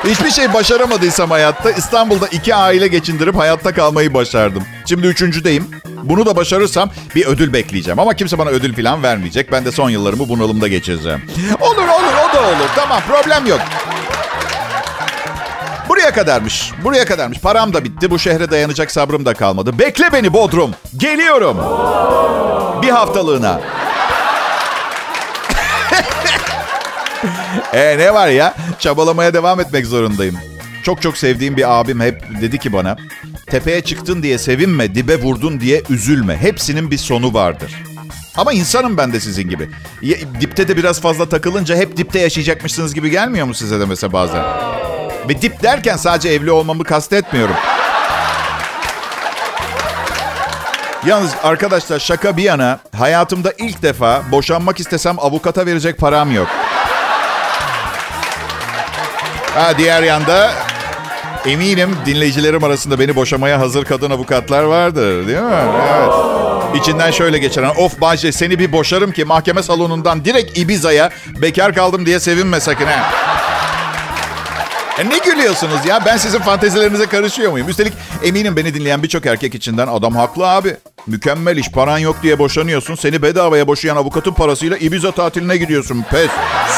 Hiçbir 0.05 0.31
şey 0.31 0.53
başaramadıysam 0.53 1.31
hayatta 1.31 1.71
İstanbul'da 1.71 2.27
iki 2.27 2.55
aile 2.55 2.87
geçindirip 2.87 3.35
hayatta 3.35 3.73
kalmayı 3.73 4.13
başardım. 4.13 4.63
Şimdi 4.85 5.07
üçüncüdeyim. 5.07 5.67
Bunu 6.03 6.25
da 6.25 6.35
başarırsam 6.35 6.89
bir 7.15 7.25
ödül 7.25 7.53
bekleyeceğim. 7.53 7.99
Ama 7.99 8.13
kimse 8.13 8.37
bana 8.37 8.49
ödül 8.49 8.75
falan 8.75 9.03
vermeyecek. 9.03 9.51
Ben 9.51 9.65
de 9.65 9.71
son 9.71 9.89
yıllarımı 9.89 10.29
bunalımda 10.29 10.67
geçireceğim. 10.67 11.21
Olur 11.61 11.77
olur 11.77 12.13
o 12.29 12.35
da 12.35 12.41
olur. 12.41 12.69
Tamam 12.75 13.01
problem 13.07 13.45
yok. 13.47 13.59
Buraya 15.89 16.11
kadarmış. 16.13 16.71
Buraya 16.83 17.05
kadarmış. 17.05 17.39
Param 17.39 17.73
da 17.73 17.83
bitti. 17.83 18.11
Bu 18.11 18.19
şehre 18.19 18.51
dayanacak 18.51 18.91
sabrım 18.91 19.25
da 19.25 19.33
kalmadı. 19.33 19.79
Bekle 19.79 20.13
beni 20.13 20.33
Bodrum. 20.33 20.71
Geliyorum. 20.97 21.57
Bir 22.81 22.89
haftalığına. 22.89 23.61
e 27.73 27.97
ne 27.97 28.13
var 28.13 28.27
ya? 28.27 28.55
Çabalamaya 28.79 29.33
devam 29.33 29.59
etmek 29.59 29.85
zorundayım. 29.85 30.37
Çok 30.83 31.01
çok 31.01 31.17
sevdiğim 31.17 31.57
bir 31.57 31.79
abim 31.79 32.01
hep 32.01 32.23
dedi 32.41 32.57
ki 32.59 32.73
bana... 32.73 32.97
Tepeye 33.45 33.81
çıktın 33.81 34.23
diye 34.23 34.37
sevinme, 34.37 34.95
dibe 34.95 35.21
vurdun 35.21 35.59
diye 35.59 35.83
üzülme. 35.89 36.37
Hepsinin 36.37 36.91
bir 36.91 36.97
sonu 36.97 37.33
vardır. 37.33 37.83
Ama 38.37 38.53
insanım 38.53 38.97
ben 38.97 39.13
de 39.13 39.19
sizin 39.19 39.49
gibi. 39.49 39.69
Ya, 40.01 40.17
dipte 40.41 40.67
de 40.67 40.77
biraz 40.77 41.01
fazla 41.01 41.29
takılınca 41.29 41.75
hep 41.75 41.97
dipte 41.97 42.19
yaşayacakmışsınız 42.19 42.93
gibi 42.93 43.09
gelmiyor 43.09 43.47
mu 43.47 43.53
size 43.53 43.79
de 43.79 43.85
mesela 43.85 44.13
bazen? 44.13 44.43
Ve 45.29 45.41
dip 45.41 45.63
derken 45.63 45.97
sadece 45.97 46.29
evli 46.29 46.51
olmamı 46.51 46.83
kastetmiyorum. 46.83 47.55
Yalnız 51.05 51.31
arkadaşlar 51.43 51.99
şaka 51.99 52.37
bir 52.37 52.43
yana 52.43 52.79
hayatımda 52.97 53.53
ilk 53.57 53.81
defa 53.81 54.23
boşanmak 54.31 54.79
istesem 54.79 55.19
avukata 55.19 55.65
verecek 55.65 55.97
param 55.97 56.31
yok. 56.31 56.47
Ha 59.55 59.77
diğer 59.77 60.03
yanda 60.03 60.51
eminim 61.45 61.95
dinleyicilerim 62.05 62.63
arasında 62.63 62.99
beni 62.99 63.15
boşamaya 63.15 63.59
hazır 63.59 63.85
kadın 63.85 64.11
avukatlar 64.11 64.63
vardır 64.63 65.27
değil 65.27 65.39
mi? 65.39 65.55
Evet. 65.97 66.13
İçinden 66.81 67.11
şöyle 67.11 67.37
geçen 67.37 67.63
of 67.63 68.01
Bahçe 68.01 68.31
seni 68.31 68.59
bir 68.59 68.71
boşarım 68.71 69.11
ki 69.11 69.25
mahkeme 69.25 69.63
salonundan 69.63 70.25
direkt 70.25 70.57
Ibiza'ya 70.57 71.09
bekar 71.41 71.75
kaldım 71.75 72.05
diye 72.05 72.19
sevinme 72.19 72.59
sakın 72.59 72.85
ha. 72.85 73.11
E 74.99 75.09
ne 75.09 75.17
gülüyorsunuz 75.17 75.85
ya? 75.85 76.05
Ben 76.05 76.17
sizin 76.17 76.39
fantezilerinize 76.39 77.05
karışıyor 77.05 77.51
muyum? 77.51 77.69
Üstelik 77.69 77.93
eminim 78.23 78.55
beni 78.55 78.73
dinleyen 78.73 79.03
birçok 79.03 79.25
erkek 79.25 79.55
içinden 79.55 79.87
adam 79.87 80.15
haklı 80.15 80.47
abi. 80.49 80.77
Mükemmel 81.07 81.57
iş 81.57 81.71
paran 81.71 81.97
yok 81.97 82.15
diye 82.23 82.39
boşanıyorsun. 82.39 82.95
Seni 82.95 83.21
bedavaya 83.21 83.67
boşayan 83.67 83.95
avukatın 83.95 84.33
parasıyla 84.33 84.77
Ibiza 84.77 85.11
tatiline 85.11 85.57
gidiyorsun. 85.57 86.05
Pes. 86.11 86.29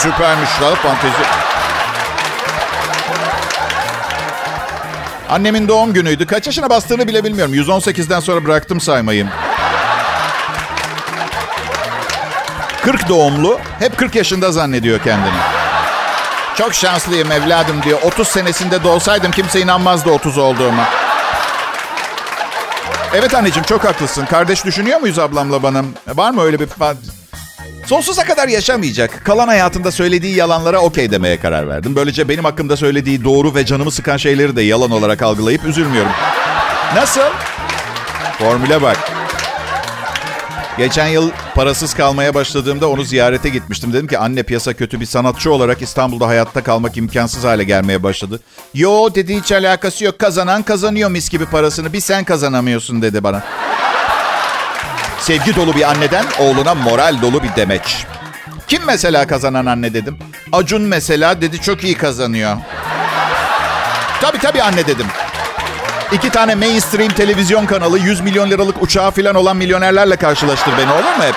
Süpermiş 0.01 0.49
la 0.61 0.75
fantezi. 0.75 1.23
Annemin 5.33 5.67
doğum 5.67 5.93
günüydü. 5.93 6.25
Kaç 6.25 6.45
yaşına 6.45 6.69
bastığını 6.69 7.07
bile 7.07 7.23
bilmiyorum. 7.23 7.53
118'den 7.53 8.19
sonra 8.19 8.45
bıraktım 8.45 8.81
saymayı. 8.81 9.27
40 12.81 13.09
doğumlu. 13.09 13.59
Hep 13.79 13.97
40 13.97 14.15
yaşında 14.15 14.51
zannediyor 14.51 14.99
kendini. 14.99 15.35
Çok 16.55 16.73
şanslıyım 16.73 17.31
evladım 17.31 17.83
diyor. 17.83 18.01
30 18.01 18.27
senesinde 18.27 18.83
doğsaydım 18.83 19.31
kimse 19.31 19.61
inanmazdı 19.61 20.09
30 20.11 20.37
olduğuma. 20.37 20.83
Evet 23.13 23.35
anneciğim 23.35 23.65
çok 23.65 23.83
haklısın. 23.83 24.25
Kardeş 24.25 24.65
düşünüyor 24.65 24.99
muyuz 24.99 25.19
ablamla 25.19 25.63
bana? 25.63 25.83
Var 26.07 26.31
mı 26.31 26.41
öyle 26.41 26.59
bir... 26.59 26.67
Sonsuza 27.85 28.23
kadar 28.23 28.47
yaşamayacak. 28.47 29.25
Kalan 29.25 29.47
hayatında 29.47 29.91
söylediği 29.91 30.35
yalanlara 30.35 30.79
okey 30.79 31.11
demeye 31.11 31.39
karar 31.39 31.67
verdim. 31.67 31.95
Böylece 31.95 32.29
benim 32.29 32.43
hakkımda 32.43 32.77
söylediği 32.77 33.23
doğru 33.23 33.55
ve 33.55 33.65
canımı 33.65 33.91
sıkan 33.91 34.17
şeyleri 34.17 34.55
de 34.55 34.61
yalan 34.61 34.91
olarak 34.91 35.21
algılayıp 35.21 35.65
üzülmüyorum. 35.65 36.11
Nasıl? 36.95 37.21
Formüle 38.39 38.81
bak. 38.81 38.97
Geçen 40.77 41.07
yıl 41.07 41.29
parasız 41.55 41.93
kalmaya 41.93 42.33
başladığımda 42.33 42.89
onu 42.89 43.03
ziyarete 43.03 43.49
gitmiştim. 43.49 43.93
Dedim 43.93 44.07
ki 44.07 44.17
anne 44.17 44.43
piyasa 44.43 44.73
kötü 44.73 44.99
bir 44.99 45.05
sanatçı 45.05 45.53
olarak 45.53 45.81
İstanbul'da 45.81 46.27
hayatta 46.27 46.63
kalmak 46.63 46.97
imkansız 46.97 47.43
hale 47.43 47.63
gelmeye 47.63 48.03
başladı. 48.03 48.39
Yo 48.73 49.15
dedi 49.15 49.39
hiç 49.39 49.51
alakası 49.51 50.05
yok. 50.05 50.19
Kazanan 50.19 50.63
kazanıyor 50.63 51.09
mis 51.11 51.29
gibi 51.29 51.45
parasını. 51.45 51.93
Bir 51.93 51.99
sen 51.99 52.23
kazanamıyorsun 52.23 53.01
dedi 53.01 53.23
bana. 53.23 53.43
Sevgi 55.23 55.55
dolu 55.55 55.75
bir 55.75 55.89
anneden 55.89 56.25
oğluna 56.39 56.75
moral 56.75 57.21
dolu 57.21 57.43
bir 57.43 57.55
demeç. 57.55 58.05
Kim 58.67 58.81
mesela 58.85 59.27
kazanan 59.27 59.65
anne 59.65 59.93
dedim. 59.93 60.17
Acun 60.51 60.81
mesela 60.81 61.41
dedi 61.41 61.61
çok 61.61 61.83
iyi 61.83 61.97
kazanıyor. 61.97 62.57
Tabii 64.21 64.37
tabii 64.37 64.61
anne 64.61 64.87
dedim. 64.87 65.05
İki 66.11 66.29
tane 66.29 66.55
mainstream 66.55 67.09
televizyon 67.09 67.65
kanalı 67.65 67.99
100 67.99 68.21
milyon 68.21 68.49
liralık 68.49 68.81
uçağı 68.81 69.11
falan 69.11 69.35
olan 69.35 69.57
milyonerlerle 69.57 70.15
karşılaştır 70.15 70.71
beni 70.77 70.91
olur 70.91 71.17
mu 71.17 71.23
hep? 71.23 71.35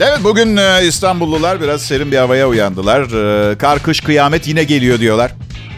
Evet 0.00 0.18
bugün 0.24 0.56
e, 0.56 0.86
İstanbullular 0.86 1.60
biraz 1.60 1.82
serin 1.82 2.12
bir 2.12 2.16
havaya 2.18 2.48
uyandılar. 2.48 3.02
E, 3.52 3.58
kar, 3.58 3.82
kış, 3.82 4.00
kıyamet 4.00 4.46
yine 4.46 4.64
geliyor 4.64 5.00
diyorlar. 5.00 5.30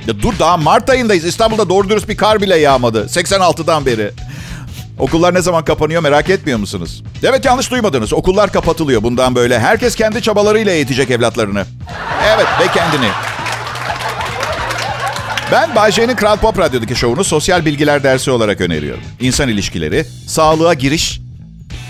Ya 0.06 0.22
dur 0.22 0.38
daha 0.38 0.56
Mart 0.56 0.90
ayındayız. 0.90 1.24
İstanbul'da 1.24 1.68
doğru 1.68 1.88
dürüst 1.88 2.08
bir 2.08 2.16
kar 2.16 2.42
bile 2.42 2.56
yağmadı. 2.56 3.06
86'dan 3.06 3.86
beri. 3.86 4.10
Okullar 4.98 5.34
ne 5.34 5.42
zaman 5.42 5.64
kapanıyor 5.64 6.02
merak 6.02 6.30
etmiyor 6.30 6.58
musunuz? 6.58 7.02
Evet 7.22 7.44
yanlış 7.44 7.70
duymadınız. 7.70 8.12
Okullar 8.12 8.52
kapatılıyor 8.52 9.02
bundan 9.02 9.34
böyle. 9.34 9.58
Herkes 9.60 9.94
kendi 9.94 10.22
çabalarıyla 10.22 10.72
eğitecek 10.72 11.10
evlatlarını. 11.10 11.64
Evet 12.26 12.46
ve 12.60 12.66
kendini. 12.74 13.08
Ben 15.52 15.74
Bay 15.76 15.92
J'nin 15.92 16.16
Kral 16.16 16.36
Pop 16.36 16.58
Radyo'daki 16.58 16.96
şovunu 16.96 17.24
sosyal 17.24 17.64
bilgiler 17.64 18.02
dersi 18.02 18.30
olarak 18.30 18.60
öneriyorum. 18.60 19.02
İnsan 19.20 19.48
ilişkileri, 19.48 20.06
sağlığa 20.26 20.74
giriş, 20.74 21.20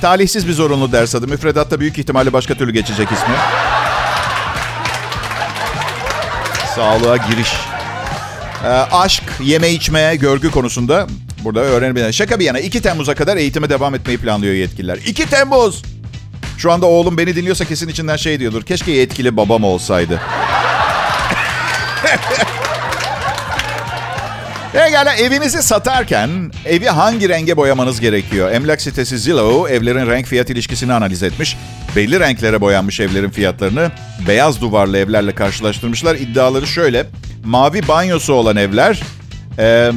talihsiz 0.01 0.49
bir 0.49 0.53
zorunlu 0.53 0.93
ders 0.93 1.15
adı. 1.15 1.29
Müfredatta 1.29 1.81
büyük 1.81 1.99
ihtimalle 1.99 2.33
başka 2.33 2.55
türlü 2.55 2.73
geçecek 2.73 3.09
ismi. 3.13 3.35
Sağlığa 6.75 7.17
giriş. 7.17 7.53
Ee, 8.65 8.69
aşk, 8.69 9.23
yeme 9.41 9.71
içme, 9.71 10.17
görgü 10.17 10.51
konusunda 10.51 11.07
burada 11.45 11.61
öğrenebilir. 11.61 12.13
Şaka 12.13 12.39
bir 12.39 12.45
yana 12.45 12.59
2 12.59 12.83
Temmuz'a 12.83 13.15
kadar 13.15 13.37
eğitime 13.37 13.71
devam 13.71 13.95
etmeyi 13.95 14.19
planlıyor 14.19 14.55
yetkililer. 14.55 14.97
2 14.97 15.31
Temmuz! 15.31 15.83
Şu 16.59 16.73
anda 16.73 16.87
oğlum 16.87 17.19
beni 17.19 17.37
dinliyorsa 17.37 17.65
kesin 17.65 17.89
içinden 17.89 18.17
şey 18.17 18.41
diyordur. 18.41 18.63
Keşke 18.63 18.93
yetkili 18.93 19.37
babam 19.37 19.65
olsaydı. 19.65 20.21
Pekala 24.73 25.15
evinizi 25.15 25.63
satarken 25.63 26.53
evi 26.67 26.87
hangi 26.87 27.29
renge 27.29 27.57
boyamanız 27.57 28.01
gerekiyor? 28.01 28.53
Emlak 28.53 28.83
sitesi 28.83 29.19
Zillow 29.19 29.75
evlerin 29.75 30.11
renk 30.11 30.27
fiyat 30.27 30.51
ilişkisini 30.51 30.93
analiz 30.93 31.23
etmiş. 31.23 31.57
Belli 31.97 32.21
renklere 32.21 32.61
boyanmış 32.61 33.01
evlerin 33.01 33.31
fiyatlarını 33.31 33.91
beyaz 34.29 34.61
duvarlı 34.61 34.99
evlerle 34.99 35.35
karşılaştırmışlar. 35.35 36.15
İddiaları 36.15 36.67
şöyle. 36.67 37.07
Mavi 37.45 37.89
banyosu 37.89 38.33
olan 38.33 38.57
evler 38.57 39.03
e, 39.59 39.91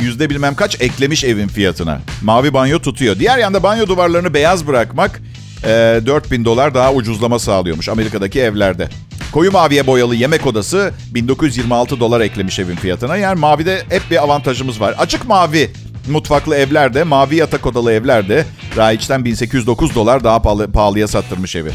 yüzde 0.00 0.30
bilmem 0.30 0.54
kaç 0.54 0.80
eklemiş 0.80 1.24
evin 1.24 1.48
fiyatına. 1.48 2.00
Mavi 2.22 2.54
banyo 2.54 2.78
tutuyor. 2.78 3.18
Diğer 3.18 3.38
yanda 3.38 3.62
banyo 3.62 3.86
duvarlarını 3.86 4.34
beyaz 4.34 4.66
bırakmak 4.66 5.22
e, 5.64 5.68
4000 6.06 6.44
dolar 6.44 6.74
daha 6.74 6.92
ucuzlama 6.92 7.38
sağlıyormuş 7.38 7.88
Amerika'daki 7.88 8.40
evlerde. 8.40 8.88
Koyu 9.32 9.52
maviye 9.52 9.86
boyalı 9.86 10.14
yemek 10.14 10.46
odası 10.46 10.92
1926 11.14 12.00
dolar 12.00 12.20
eklemiş 12.20 12.58
evin 12.58 12.76
fiyatına. 12.76 13.16
Yani 13.16 13.40
mavide 13.40 13.82
hep 13.88 14.02
bir 14.10 14.22
avantajımız 14.22 14.80
var. 14.80 14.94
Açık 14.98 15.28
mavi 15.28 15.70
mutfaklı 16.10 16.56
evlerde, 16.56 17.04
mavi 17.04 17.36
yatak 17.36 17.66
odalı 17.66 17.92
evlerde 17.92 18.46
Raiç'ten 18.76 19.24
1809 19.24 19.94
dolar 19.94 20.24
daha 20.24 20.42
pahalı, 20.42 20.72
pahalıya 20.72 21.08
sattırmış 21.08 21.56
evi. 21.56 21.70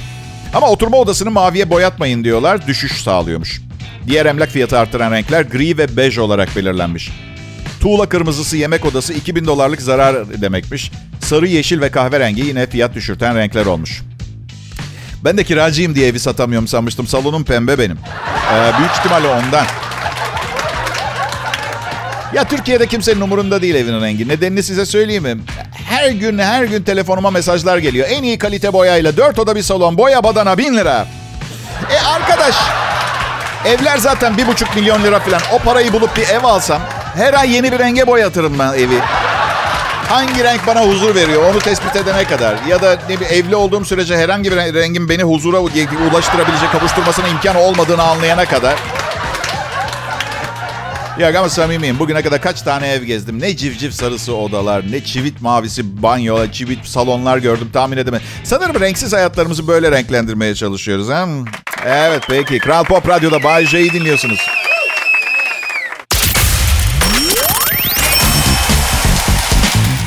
Ama 0.54 0.70
oturma 0.70 0.98
odasını 0.98 1.32
maviye 1.32 1.70
boyatmayın 1.70 2.24
diyorlar, 2.24 2.68
düşüş 2.68 3.02
sağlıyormuş. 3.02 3.67
Diğer 4.08 4.26
emlak 4.26 4.50
fiyatı 4.50 4.80
artıran 4.80 5.12
renkler 5.12 5.42
gri 5.42 5.78
ve 5.78 5.98
bej 5.98 6.18
olarak 6.18 6.56
belirlenmiş. 6.56 7.12
Tuğla 7.80 8.10
kırmızısı 8.10 8.58
yemek 8.58 8.86
odası 8.86 9.14
2000 9.14 9.46
dolarlık 9.46 9.82
zarar 9.82 10.42
demekmiş. 10.42 10.92
Sarı, 11.20 11.48
yeşil 11.48 11.82
ve 11.82 11.92
kahverengi 11.92 12.42
yine 12.42 12.68
fiyat 12.68 12.94
düşürten 12.96 13.38
renkler 13.38 13.66
olmuş. 13.66 14.02
Ben 15.24 15.38
de 15.38 15.44
kiracıyım 15.44 15.96
diye 15.96 16.08
evi 16.08 16.20
satamıyorum 16.20 16.68
sanmıştım. 16.68 17.08
Salonum 17.08 17.44
pembe 17.44 17.80
benim. 17.80 17.98
Ee, 18.54 18.78
büyük 18.78 18.92
ihtimalle 18.92 19.28
ondan. 19.28 19.66
Ya 22.34 22.44
Türkiye'de 22.44 22.88
kimsenin 22.88 23.22
umurunda 23.22 23.62
değil 23.62 23.76
evin 23.76 24.02
rengi. 24.02 24.28
Nedenini 24.28 24.64
size 24.64 24.86
söyleyeyim 24.86 25.24
mi? 25.24 25.38
Her 25.90 26.10
gün 26.10 26.38
her 26.38 26.64
gün 26.64 26.84
telefonuma 26.84 27.32
mesajlar 27.32 27.78
geliyor. 27.78 28.08
En 28.10 28.24
iyi 28.24 28.38
kalite 28.38 28.74
boyayla 28.74 29.18
dört 29.18 29.40
oda 29.40 29.56
bir 29.56 29.62
salon 29.62 29.98
boya 29.98 30.24
badana 30.24 30.58
bin 30.58 30.78
lira. 30.78 31.08
E 31.92 32.00
arkadaş 32.00 32.56
evler 33.68 33.98
zaten 33.98 34.38
bir 34.38 34.48
buçuk 34.48 34.76
milyon 34.76 35.04
lira 35.04 35.20
falan. 35.20 35.42
O 35.54 35.60
parayı 35.60 35.94
bulup 35.94 36.18
bir 36.18 36.30
ev 36.30 36.44
alsam 36.44 36.82
her 37.16 37.34
ay 37.34 37.52
yeni 37.52 37.72
bir 37.72 37.80
renge 37.80 38.08
boyatırım 38.08 38.60
ben 38.60 38.74
evi. 38.74 39.00
Hangi 40.10 40.44
renk 40.44 40.68
bana 40.68 40.86
huzur 40.86 41.16
veriyor 41.16 41.44
onu 41.52 41.60
tespit 41.60 41.96
edene 41.96 42.24
kadar. 42.24 42.56
Ya 42.68 42.82
da 42.82 42.98
ne 43.10 43.20
bir 43.20 43.26
evli 43.26 43.56
olduğum 43.56 43.86
sürece 43.86 44.18
herhangi 44.18 44.52
bir 44.52 44.58
rengin 44.58 45.10
beni 45.10 45.24
huzura 45.24 45.60
ulaştırabilecek, 45.60 46.72
kavuşturmasına 46.72 47.28
imkan 47.28 47.56
olmadığını 47.56 48.04
anlayana 48.04 48.46
kadar. 48.46 48.76
Ya 51.20 51.40
ama 51.40 51.50
samimiyim. 51.50 52.00
Bugüne 52.00 52.22
kadar 52.22 52.42
kaç 52.42 52.62
tane 52.62 52.88
ev 52.88 53.04
gezdim. 53.04 53.42
Ne 53.42 53.58
civciv 53.58 53.92
sarısı 53.92 54.36
odalar, 54.36 54.92
ne 54.92 55.04
çivit 55.04 55.42
mavisi 55.42 56.04
banyo, 56.04 56.52
çivit 56.52 56.86
salonlar 56.86 57.38
gördüm 57.38 57.70
tahmin 57.74 57.98
edemem. 57.98 58.22
Sanırım 58.44 58.80
renksiz 58.80 59.14
hayatlarımızı 59.14 59.68
böyle 59.68 59.92
renklendirmeye 59.92 60.56
çalışıyoruz. 60.56 61.10
He? 61.10 61.26
Evet 61.90 62.24
peki. 62.28 62.60
Kral 62.60 62.84
Pop 62.84 63.10
Radyo'da 63.10 63.44
Bay 63.44 63.66
J'yi 63.66 63.94
dinliyorsunuz. 63.94 64.40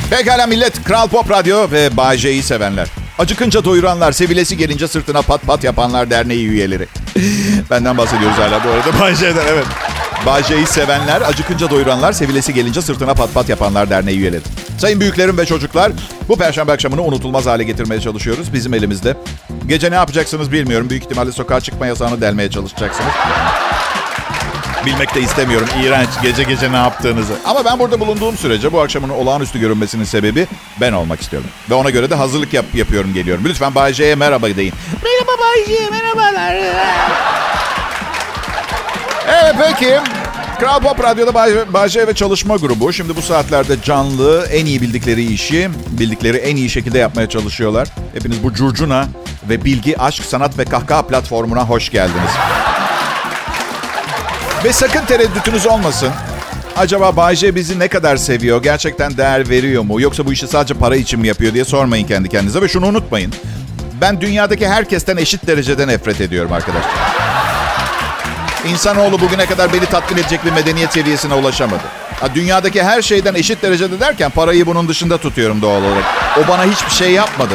Pekala 0.09 0.47
millet. 0.47 0.83
Kral 0.83 1.07
Pop 1.07 1.31
Radyo 1.31 1.71
ve 1.71 1.97
Bay 1.97 2.17
J'yi 2.17 2.43
sevenler. 2.43 2.87
Acıkınca 3.19 3.65
doyuranlar, 3.65 4.11
sevilesi 4.11 4.57
gelince 4.57 4.87
sırtına 4.87 5.21
pat 5.21 5.41
pat 5.41 5.63
yapanlar 5.63 6.09
derneği 6.09 6.47
üyeleri. 6.47 6.87
Benden 7.69 7.97
bahsediyoruz 7.97 8.37
hala 8.37 8.63
bu 8.63 8.69
arada. 8.69 8.99
Bay 8.99 9.15
J'den 9.15 9.35
evet. 9.47 9.65
Bay 10.25 10.43
J'yi 10.43 10.67
sevenler, 10.67 11.21
acıkınca 11.21 11.69
doyuranlar, 11.69 12.13
sevilesi 12.13 12.53
gelince 12.53 12.81
sırtına 12.81 13.13
pat 13.13 13.33
pat 13.33 13.49
yapanlar 13.49 13.89
derneği 13.89 14.19
üyeleri. 14.19 14.41
Sayın 14.77 14.99
büyüklerim 14.99 15.37
ve 15.37 15.45
çocuklar, 15.45 15.91
bu 16.29 16.37
perşembe 16.37 16.71
akşamını 16.71 17.01
unutulmaz 17.01 17.45
hale 17.45 17.63
getirmeye 17.63 18.01
çalışıyoruz. 18.01 18.53
Bizim 18.53 18.73
elimizde. 18.73 19.17
Gece 19.67 19.91
ne 19.91 19.95
yapacaksınız 19.95 20.51
bilmiyorum. 20.51 20.89
Büyük 20.89 21.03
ihtimalle 21.03 21.31
sokağa 21.31 21.61
çıkma 21.61 21.87
yasağını 21.87 22.21
delmeye 22.21 22.49
çalışacaksınız. 22.49 23.13
Bilmek 24.85 25.15
de 25.15 25.21
istemiyorum. 25.21 25.67
İğrenç. 25.83 26.09
Gece 26.21 26.43
gece 26.43 26.71
ne 26.71 26.75
yaptığınızı. 26.77 27.33
Ama 27.45 27.65
ben 27.65 27.79
burada 27.79 27.99
bulunduğum 27.99 28.37
sürece 28.37 28.73
bu 28.73 28.81
akşamın 28.81 29.09
olağanüstü 29.09 29.59
görünmesinin 29.59 30.03
sebebi 30.03 30.47
ben 30.81 30.93
olmak 30.93 31.21
istiyorum. 31.21 31.49
Ve 31.69 31.73
ona 31.73 31.89
göre 31.89 32.09
de 32.09 32.15
hazırlık 32.15 32.53
yap 32.53 32.65
yapıyorum 32.73 33.13
geliyorum. 33.13 33.43
Lütfen 33.45 33.75
Bay 33.75 33.93
J'ye 33.93 34.15
merhaba 34.15 34.47
deyin. 34.47 34.73
Merhaba 35.03 35.31
Bay 35.41 35.65
J, 35.65 35.89
merhabalar. 35.89 36.55
Evet 39.27 39.55
peki. 39.59 39.99
Kral 40.59 40.79
Pop 40.79 41.03
Radyo'da 41.03 41.33
Bay, 41.33 41.73
Bay 41.73 41.89
J 41.89 42.07
ve 42.07 42.13
çalışma 42.13 42.55
grubu. 42.55 42.93
Şimdi 42.93 43.15
bu 43.15 43.21
saatlerde 43.21 43.81
canlı, 43.83 44.47
en 44.51 44.65
iyi 44.65 44.81
bildikleri 44.81 45.33
işi, 45.33 45.69
bildikleri 45.99 46.37
en 46.37 46.55
iyi 46.55 46.69
şekilde 46.69 46.99
yapmaya 46.99 47.29
çalışıyorlar. 47.29 47.87
Hepiniz 48.13 48.43
bu 48.43 48.53
curcuna 48.53 49.07
ve 49.49 49.65
bilgi, 49.65 49.99
aşk, 49.99 50.23
sanat 50.23 50.57
ve 50.57 50.65
kahkaha 50.65 51.01
platformuna 51.01 51.69
hoş 51.69 51.89
geldiniz. 51.89 52.31
Ve 54.63 54.73
sakın 54.73 55.05
tereddütünüz 55.05 55.67
olmasın. 55.67 56.09
Acaba 56.77 57.15
Bayce 57.15 57.55
bizi 57.55 57.79
ne 57.79 57.87
kadar 57.87 58.17
seviyor? 58.17 58.63
Gerçekten 58.63 59.17
değer 59.17 59.49
veriyor 59.49 59.83
mu? 59.83 60.01
Yoksa 60.01 60.25
bu 60.25 60.33
işi 60.33 60.47
sadece 60.47 60.73
para 60.73 60.95
için 60.95 61.19
mi 61.19 61.27
yapıyor 61.27 61.53
diye 61.53 61.65
sormayın 61.65 62.07
kendi 62.07 62.29
kendinize. 62.29 62.61
Ve 62.61 62.67
şunu 62.67 62.85
unutmayın. 62.85 63.33
Ben 64.01 64.21
dünyadaki 64.21 64.67
herkesten 64.67 65.17
eşit 65.17 65.47
derecede 65.47 65.87
nefret 65.87 66.21
ediyorum 66.21 66.53
arkadaşlar. 66.53 67.20
İnsanoğlu 68.65 69.21
bugüne 69.21 69.45
kadar 69.45 69.73
beni 69.73 69.85
tatmin 69.85 70.17
edecek 70.17 70.45
bir 70.45 70.51
medeniyet 70.51 70.93
seviyesine 70.93 71.33
ulaşamadı. 71.33 71.83
Ha, 72.19 72.27
dünyadaki 72.35 72.83
her 72.83 73.01
şeyden 73.01 73.33
eşit 73.33 73.61
derecede 73.63 73.99
derken 73.99 74.29
parayı 74.29 74.65
bunun 74.65 74.87
dışında 74.87 75.17
tutuyorum 75.17 75.61
doğal 75.61 75.83
olarak. 75.83 76.03
O 76.37 76.47
bana 76.47 76.63
hiçbir 76.63 76.91
şey 76.91 77.11
yapmadı. 77.11 77.53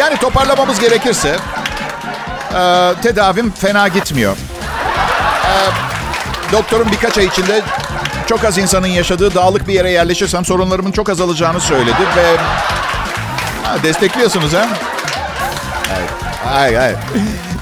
Yani 0.00 0.16
toparlamamız 0.16 0.80
gerekirse 0.80 1.38
e, 2.54 2.92
tedavim 3.02 3.50
fena 3.50 3.88
gitmiyor. 3.88 4.36
E, 5.44 5.52
doktorum 6.52 6.88
birkaç 6.92 7.18
ay 7.18 7.24
içinde 7.24 7.62
çok 8.26 8.44
az 8.44 8.58
insanın 8.58 8.86
yaşadığı 8.86 9.34
dağlık 9.34 9.68
bir 9.68 9.74
yere 9.74 9.90
yerleşirsem 9.90 10.44
sorunlarımın 10.44 10.92
çok 10.92 11.08
azalacağını 11.08 11.60
söyledi 11.60 12.02
ve 12.16 12.36
ha, 13.64 13.82
destekliyorsunuz 13.82 14.52
ha? 14.52 14.68
Evet. 15.98 16.10
Hayır, 16.44 16.78
hayır. 16.78 16.96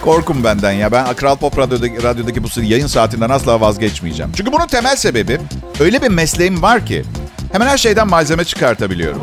Korkum 0.02 0.44
benden 0.44 0.72
ya. 0.72 0.92
Ben 0.92 1.14
Kral 1.14 1.36
Pop 1.36 1.58
Radyo'daki, 1.58 2.02
radyodaki 2.02 2.42
bu 2.42 2.48
yayın 2.62 2.86
saatinden 2.86 3.30
asla 3.30 3.60
vazgeçmeyeceğim. 3.60 4.32
Çünkü 4.36 4.52
bunun 4.52 4.66
temel 4.66 4.96
sebebi 4.96 5.40
öyle 5.80 6.02
bir 6.02 6.08
mesleğim 6.08 6.62
var 6.62 6.86
ki 6.86 7.04
hemen 7.52 7.66
her 7.66 7.78
şeyden 7.78 8.08
malzeme 8.08 8.44
çıkartabiliyorum. 8.44 9.22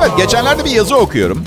Evet, 0.00 0.10
geçenlerde 0.16 0.64
bir 0.64 0.70
yazı 0.70 0.96
okuyorum. 0.96 1.44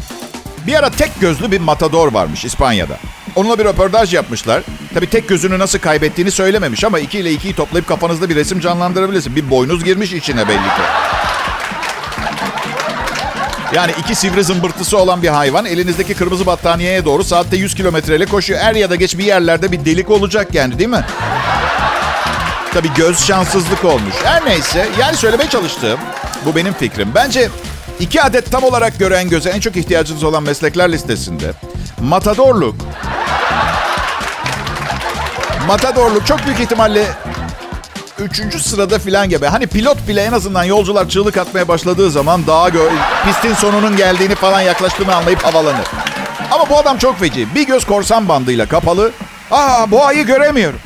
Bir 0.67 0.73
ara 0.73 0.89
tek 0.89 1.19
gözlü 1.21 1.51
bir 1.51 1.61
matador 1.61 2.13
varmış 2.13 2.45
İspanya'da. 2.45 2.97
Onunla 3.35 3.59
bir 3.59 3.65
röportaj 3.65 4.13
yapmışlar. 4.13 4.63
Tabii 4.93 5.09
tek 5.09 5.29
gözünü 5.29 5.59
nasıl 5.59 5.79
kaybettiğini 5.79 6.31
söylememiş 6.31 6.83
ama 6.83 6.99
iki 6.99 7.19
ile 7.19 7.31
ikiyi 7.31 7.55
toplayıp 7.55 7.87
kafanızda 7.87 8.29
bir 8.29 8.35
resim 8.35 8.59
canlandırabilirsin. 8.59 9.35
Bir 9.35 9.49
boynuz 9.49 9.83
girmiş 9.83 10.13
içine 10.13 10.47
belli 10.47 10.57
ki. 10.57 10.81
Yani 13.73 13.91
iki 13.99 14.15
sivri 14.15 14.43
zımbırtısı 14.43 14.97
olan 14.97 15.21
bir 15.21 15.27
hayvan 15.27 15.65
elinizdeki 15.65 16.13
kırmızı 16.13 16.45
battaniyeye 16.45 17.05
doğru 17.05 17.23
saatte 17.23 17.57
100 17.57 17.75
kilometreyle 17.75 18.25
koşuyor. 18.25 18.59
Er 18.63 18.75
ya 18.75 18.89
da 18.89 18.95
geç 18.95 19.17
bir 19.17 19.23
yerlerde 19.23 19.71
bir 19.71 19.85
delik 19.85 20.09
olacak 20.09 20.47
yani 20.53 20.79
değil 20.79 20.89
mi? 20.89 21.05
Tabii 22.73 22.93
göz 22.93 23.25
şanssızlık 23.25 23.85
olmuş. 23.85 24.15
Her 24.23 24.45
neyse 24.45 24.87
yani 24.99 25.17
söylemeye 25.17 25.49
çalıştığım 25.49 25.99
bu 26.45 26.55
benim 26.55 26.73
fikrim. 26.73 27.09
Bence 27.15 27.49
iki 27.99 28.21
adet 28.21 28.51
tam 28.51 28.63
olarak 28.63 28.99
gören 28.99 29.29
göze 29.29 29.49
en 29.49 29.59
çok 29.59 29.75
ihtiyacınız 29.75 30.23
olan 30.23 30.43
meslekler 30.43 30.91
listesinde 30.91 31.53
matadorluk 32.01 32.75
matadorluk 35.67 36.27
çok 36.27 36.45
büyük 36.45 36.59
ihtimalle 36.59 37.05
üçüncü 38.19 38.59
sırada 38.59 38.99
filan 38.99 39.29
gibi. 39.29 39.45
Hani 39.45 39.67
pilot 39.67 40.07
bile 40.07 40.23
en 40.23 40.31
azından 40.31 40.63
yolcular 40.63 41.09
çığlık 41.09 41.37
atmaya 41.37 41.67
başladığı 41.67 42.11
zaman 42.11 42.47
daha 42.47 42.69
gö- 42.69 42.89
pistin 43.25 43.53
sonunun 43.53 43.97
geldiğini 43.97 44.35
falan 44.35 44.61
yaklaştığını 44.61 45.15
anlayıp 45.15 45.43
havalanır. 45.43 45.87
Ama 46.51 46.69
bu 46.69 46.77
adam 46.77 46.97
çok 46.97 47.19
feci. 47.19 47.55
Bir 47.55 47.67
göz 47.67 47.85
korsan 47.85 48.29
bandıyla 48.29 48.65
kapalı. 48.65 49.11
Aa 49.51 49.91
bu 49.91 50.05
ayı 50.05 50.25
göremiyorum. 50.25 50.79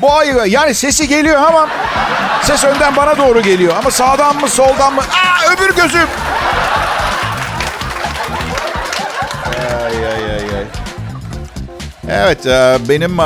Bu 0.00 0.12
ayı 0.12 0.34
yani 0.46 0.74
sesi 0.74 1.08
geliyor 1.08 1.42
ama 1.42 1.68
ses 2.42 2.64
önden 2.64 2.96
bana 2.96 3.18
doğru 3.18 3.40
geliyor. 3.42 3.74
Ama 3.78 3.90
sağdan 3.90 4.36
mı 4.40 4.48
soldan 4.48 4.94
mı? 4.94 5.00
Aa 5.00 5.52
öbür 5.52 5.76
gözüm. 5.76 6.06
Ay 9.84 10.06
ay 10.06 10.24
ay 10.32 10.56
ay. 10.56 10.64
Evet 12.08 12.44
benim 12.88 13.16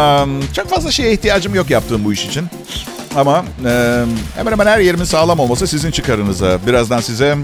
çok 0.57 0.70
fazla 0.70 0.90
şeye 0.90 1.12
ihtiyacım 1.12 1.54
yok 1.54 1.70
yaptığım 1.70 2.04
bu 2.04 2.12
iş 2.12 2.26
için. 2.26 2.48
Ama 3.16 3.44
e, 3.64 4.05
hemen 4.37 4.53
hemen 4.53 4.66
her 4.66 4.79
yerimin 4.79 5.05
sağlam 5.05 5.38
olması 5.38 5.66
sizin 5.66 5.90
çıkarınıza. 5.90 6.59
Birazdan 6.66 7.00
size 7.00 7.37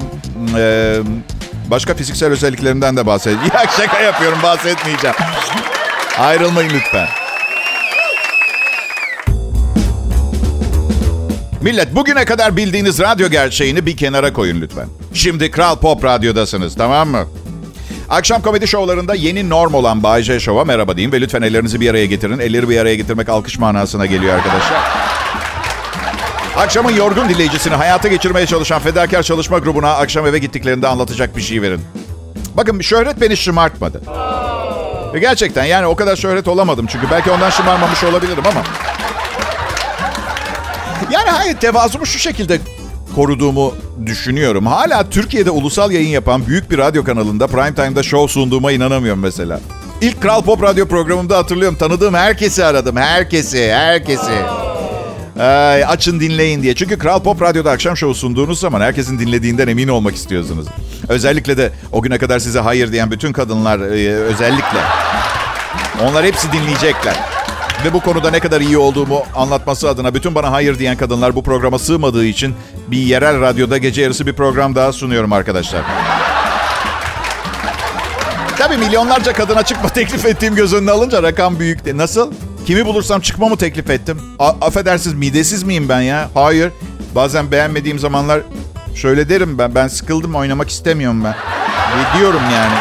e, 0.56 0.96
başka 1.70 1.94
fiziksel 1.94 2.32
özelliklerinden 2.32 2.96
de 2.96 3.06
bahsedeceğim. 3.06 3.50
Ya 3.54 3.64
şaka 3.76 4.00
yapıyorum 4.00 4.38
bahsetmeyeceğim. 4.42 5.16
Ayrılmayın 6.18 6.70
lütfen. 6.70 7.08
Millet 11.60 11.94
bugüne 11.94 12.24
kadar 12.24 12.56
bildiğiniz 12.56 13.00
radyo 13.00 13.28
gerçeğini 13.28 13.86
bir 13.86 13.96
kenara 13.96 14.32
koyun 14.32 14.60
lütfen. 14.60 14.86
Şimdi 15.14 15.50
Kral 15.50 15.76
Pop 15.76 16.04
Radyo'dasınız 16.04 16.74
tamam 16.76 17.08
mı? 17.08 17.24
Akşam 18.08 18.42
komedi 18.42 18.68
şovlarında 18.68 19.14
yeni 19.14 19.48
norm 19.48 19.74
olan 19.74 20.02
Bay 20.02 20.22
J 20.22 20.40
Show'a 20.40 20.64
merhaba 20.64 20.96
deyin 20.96 21.12
ve 21.12 21.20
lütfen 21.20 21.42
ellerinizi 21.42 21.80
bir 21.80 21.90
araya 21.90 22.06
getirin. 22.06 22.38
Elleri 22.38 22.68
bir 22.68 22.78
araya 22.78 22.94
getirmek 22.94 23.28
alkış 23.28 23.58
manasına 23.58 24.06
geliyor 24.06 24.34
arkadaşlar. 24.34 25.09
Akşamın 26.60 26.90
yorgun 26.90 27.28
dinleyicisini 27.28 27.74
hayata 27.74 28.08
geçirmeye 28.08 28.46
çalışan 28.46 28.78
fedakar 28.78 29.22
çalışma 29.22 29.58
grubuna 29.58 29.94
akşam 29.94 30.26
eve 30.26 30.38
gittiklerinde 30.38 30.88
anlatacak 30.88 31.36
bir 31.36 31.42
şey 31.42 31.62
verin. 31.62 31.80
Bakın 32.56 32.80
şöhret 32.80 33.20
beni 33.20 33.36
şımartmadı. 33.36 34.00
Gerçekten 35.20 35.64
yani 35.64 35.86
o 35.86 35.96
kadar 35.96 36.16
şöhret 36.16 36.48
olamadım 36.48 36.86
çünkü 36.86 37.10
belki 37.10 37.30
ondan 37.30 37.50
şımarmamış 37.50 38.04
olabilirim 38.04 38.44
ama. 38.46 38.62
Yani 41.10 41.30
hayır 41.30 41.56
tevazumu 41.56 42.06
şu 42.06 42.18
şekilde 42.18 42.58
koruduğumu 43.14 43.74
düşünüyorum. 44.06 44.66
Hala 44.66 45.10
Türkiye'de 45.10 45.50
ulusal 45.50 45.92
yayın 45.92 46.08
yapan 46.08 46.46
büyük 46.46 46.70
bir 46.70 46.78
radyo 46.78 47.04
kanalında 47.04 47.46
prime 47.46 47.74
time'da 47.74 48.02
show 48.02 48.32
sunduğuma 48.32 48.72
inanamıyorum 48.72 49.20
mesela. 49.20 49.60
İlk 50.00 50.22
Kral 50.22 50.42
Pop 50.42 50.62
radyo 50.62 50.88
programımda 50.88 51.38
hatırlıyorum 51.38 51.78
tanıdığım 51.78 52.14
herkesi 52.14 52.64
aradım. 52.64 52.96
Herkesi, 52.96 53.72
herkesi. 53.72 54.59
Ay, 55.40 55.84
açın 55.84 56.20
dinleyin 56.20 56.62
diye. 56.62 56.74
Çünkü 56.74 56.98
Kral 56.98 57.20
Pop 57.20 57.42
Radyo'da 57.42 57.70
akşam 57.70 57.96
şovu 57.96 58.14
sunduğunuz 58.14 58.60
zaman 58.60 58.80
herkesin 58.80 59.18
dinlediğinden 59.18 59.68
emin 59.68 59.88
olmak 59.88 60.14
istiyorsunuz. 60.14 60.66
Özellikle 61.08 61.56
de 61.56 61.72
o 61.92 62.02
güne 62.02 62.18
kadar 62.18 62.38
size 62.38 62.60
hayır 62.60 62.92
diyen 62.92 63.10
bütün 63.10 63.32
kadınlar 63.32 63.80
e, 63.80 64.14
özellikle. 64.14 64.78
Onlar 66.02 66.24
hepsi 66.24 66.52
dinleyecekler. 66.52 67.16
Ve 67.84 67.92
bu 67.92 68.00
konuda 68.00 68.30
ne 68.30 68.40
kadar 68.40 68.60
iyi 68.60 68.78
olduğumu 68.78 69.22
anlatması 69.34 69.88
adına 69.88 70.14
bütün 70.14 70.34
bana 70.34 70.52
hayır 70.52 70.78
diyen 70.78 70.96
kadınlar 70.96 71.34
bu 71.34 71.42
programa 71.42 71.78
sığmadığı 71.78 72.24
için 72.24 72.54
bir 72.88 72.98
yerel 72.98 73.40
radyoda 73.40 73.78
gece 73.78 74.02
yarısı 74.02 74.26
bir 74.26 74.32
program 74.32 74.74
daha 74.74 74.92
sunuyorum 74.92 75.32
arkadaşlar. 75.32 75.82
Tabii 78.58 78.76
milyonlarca 78.76 79.32
kadına 79.32 79.62
çıkma 79.62 79.88
teklif 79.94 80.26
ettiğim 80.26 80.54
göz 80.54 80.74
önüne 80.74 80.90
alınca 80.90 81.22
rakam 81.22 81.58
büyük. 81.58 81.84
De. 81.84 81.96
Nasıl? 81.96 82.32
Kimi 82.70 82.86
bulursam 82.86 83.20
çıkma 83.20 83.48
mı 83.48 83.56
teklif 83.56 83.90
ettim? 83.90 84.18
A- 84.38 84.54
affedersiniz 84.60 85.16
midesiz 85.16 85.62
miyim 85.62 85.88
ben 85.88 86.00
ya? 86.00 86.28
Hayır. 86.34 86.72
Bazen 87.14 87.50
beğenmediğim 87.50 87.98
zamanlar 87.98 88.40
şöyle 88.94 89.28
derim 89.28 89.58
ben. 89.58 89.74
Ben 89.74 89.88
sıkıldım 89.88 90.34
oynamak 90.34 90.70
istemiyorum 90.70 91.24
ben. 91.24 91.32
Ve 91.98 92.18
diyorum 92.18 92.40
yani. 92.52 92.72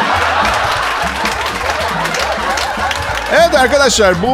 Evet 3.32 3.54
arkadaşlar 3.54 4.14
bu 4.22 4.28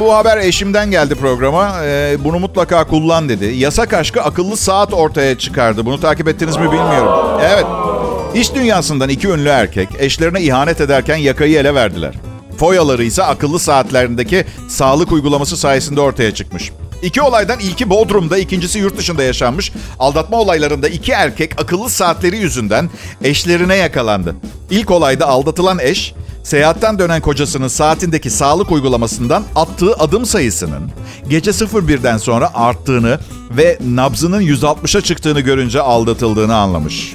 bu 0.00 0.14
haber 0.14 0.38
eşimden 0.38 0.90
geldi 0.90 1.14
programa. 1.14 1.74
Ee, 1.84 2.16
bunu 2.24 2.38
mutlaka 2.38 2.84
kullan 2.84 3.28
dedi. 3.28 3.44
Yasak 3.44 3.92
aşkı 3.92 4.22
akıllı 4.22 4.56
saat 4.56 4.94
ortaya 4.94 5.38
çıkardı. 5.38 5.86
Bunu 5.86 6.00
takip 6.00 6.28
ettiniz 6.28 6.56
mi 6.56 6.64
bilmiyorum. 6.64 7.40
Evet. 7.42 7.66
İş 8.34 8.54
dünyasından 8.54 9.08
iki 9.08 9.28
ünlü 9.28 9.48
erkek 9.48 9.88
eşlerine 9.98 10.40
ihanet 10.40 10.80
ederken 10.80 11.16
yakayı 11.16 11.58
ele 11.58 11.74
verdiler. 11.74 12.29
Foyaları 12.60 13.04
ise 13.04 13.22
akıllı 13.22 13.58
saatlerindeki 13.58 14.44
sağlık 14.68 15.12
uygulaması 15.12 15.56
sayesinde 15.56 16.00
ortaya 16.00 16.34
çıkmış. 16.34 16.72
İki 17.02 17.22
olaydan 17.22 17.60
ilki 17.60 17.90
Bodrum'da, 17.90 18.38
ikincisi 18.38 18.78
yurt 18.78 18.98
dışında 18.98 19.22
yaşanmış. 19.22 19.72
Aldatma 19.98 20.36
olaylarında 20.36 20.88
iki 20.88 21.12
erkek 21.12 21.60
akıllı 21.60 21.90
saatleri 21.90 22.36
yüzünden 22.36 22.90
eşlerine 23.22 23.76
yakalandı. 23.76 24.34
İlk 24.70 24.90
olayda 24.90 25.28
aldatılan 25.28 25.78
eş, 25.78 26.14
seyahatten 26.42 26.98
dönen 26.98 27.20
kocasının 27.20 27.68
saatindeki 27.68 28.30
sağlık 28.30 28.72
uygulamasından 28.72 29.44
attığı 29.56 29.94
adım 29.94 30.26
sayısının 30.26 30.90
gece 31.28 31.50
01'den 31.50 32.16
sonra 32.16 32.50
arttığını 32.54 33.18
ve 33.50 33.78
nabzının 33.86 34.42
160'a 34.42 35.00
çıktığını 35.00 35.40
görünce 35.40 35.80
aldatıldığını 35.80 36.56
anlamış. 36.56 37.14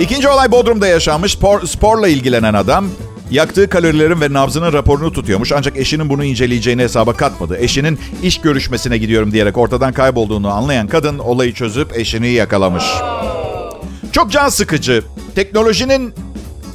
İkinci 0.00 0.28
olay 0.28 0.52
Bodrum'da 0.52 0.86
yaşanmış. 0.86 1.32
Spor, 1.32 1.66
sporla 1.66 2.08
ilgilenen 2.08 2.54
adam 2.54 2.86
yaktığı 3.30 3.68
kalorilerin 3.68 4.20
ve 4.20 4.32
nabzının 4.32 4.72
raporunu 4.72 5.12
tutuyormuş. 5.12 5.52
Ancak 5.52 5.76
eşinin 5.76 6.08
bunu 6.08 6.24
inceleyeceğini 6.24 6.82
hesaba 6.82 7.12
katmadı. 7.12 7.56
Eşinin 7.58 7.98
iş 8.22 8.40
görüşmesine 8.40 8.98
gidiyorum 8.98 9.32
diyerek 9.32 9.58
ortadan 9.58 9.92
kaybolduğunu 9.92 10.50
anlayan 10.50 10.86
kadın 10.86 11.18
olayı 11.18 11.54
çözüp 11.54 11.98
eşini 11.98 12.28
yakalamış. 12.28 12.84
Çok 14.12 14.30
can 14.30 14.48
sıkıcı. 14.48 15.02
Teknolojinin 15.34 16.14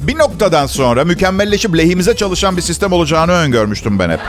bir 0.00 0.18
noktadan 0.18 0.66
sonra 0.66 1.04
mükemmelleşip 1.04 1.78
lehimize 1.78 2.16
çalışan 2.16 2.56
bir 2.56 2.62
sistem 2.62 2.92
olacağını 2.92 3.32
öngörmüştüm 3.32 3.98
ben 3.98 4.10
hep. 4.10 4.20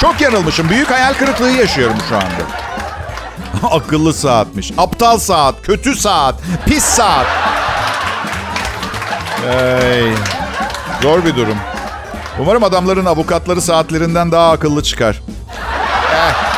Çok 0.00 0.20
yanılmışım. 0.20 0.68
Büyük 0.68 0.90
hayal 0.90 1.14
kırıklığı 1.14 1.50
yaşıyorum 1.50 1.96
şu 2.08 2.16
anda. 2.16 2.64
Akıllı 3.76 4.14
saatmiş. 4.14 4.72
Aptal 4.78 5.18
saat, 5.18 5.62
kötü 5.62 5.94
saat, 5.94 6.40
pis 6.66 6.84
saat. 6.84 7.26
Hey. 9.46 10.33
Zor 11.02 11.24
bir 11.24 11.36
durum. 11.36 11.56
Umarım 12.38 12.64
adamların 12.64 13.04
avukatları 13.04 13.60
saatlerinden 13.60 14.32
daha 14.32 14.50
akıllı 14.50 14.82
çıkar. 14.82 15.22
Eh. 16.14 16.54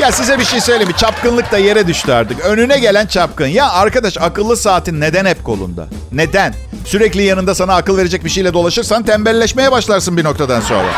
Ya 0.00 0.12
size 0.12 0.38
bir 0.38 0.44
şey 0.44 0.60
söyleyeyim 0.60 0.88
mi? 0.88 0.96
Çapkınlık 0.96 1.52
da 1.52 1.58
yere 1.58 1.86
düştü 1.86 2.12
artık. 2.12 2.40
Önüne 2.40 2.78
gelen 2.78 3.06
çapkın. 3.06 3.46
Ya 3.46 3.70
arkadaş 3.70 4.18
akıllı 4.18 4.56
saatin 4.56 5.00
neden 5.00 5.24
hep 5.24 5.44
kolunda? 5.44 5.86
Neden? 6.12 6.54
Sürekli 6.86 7.22
yanında 7.22 7.54
sana 7.54 7.74
akıl 7.74 7.96
verecek 7.96 8.24
bir 8.24 8.30
şeyle 8.30 8.54
dolaşırsan 8.54 9.02
tembelleşmeye 9.02 9.72
başlarsın 9.72 10.16
bir 10.16 10.24
noktadan 10.24 10.60
sonra. 10.60 10.88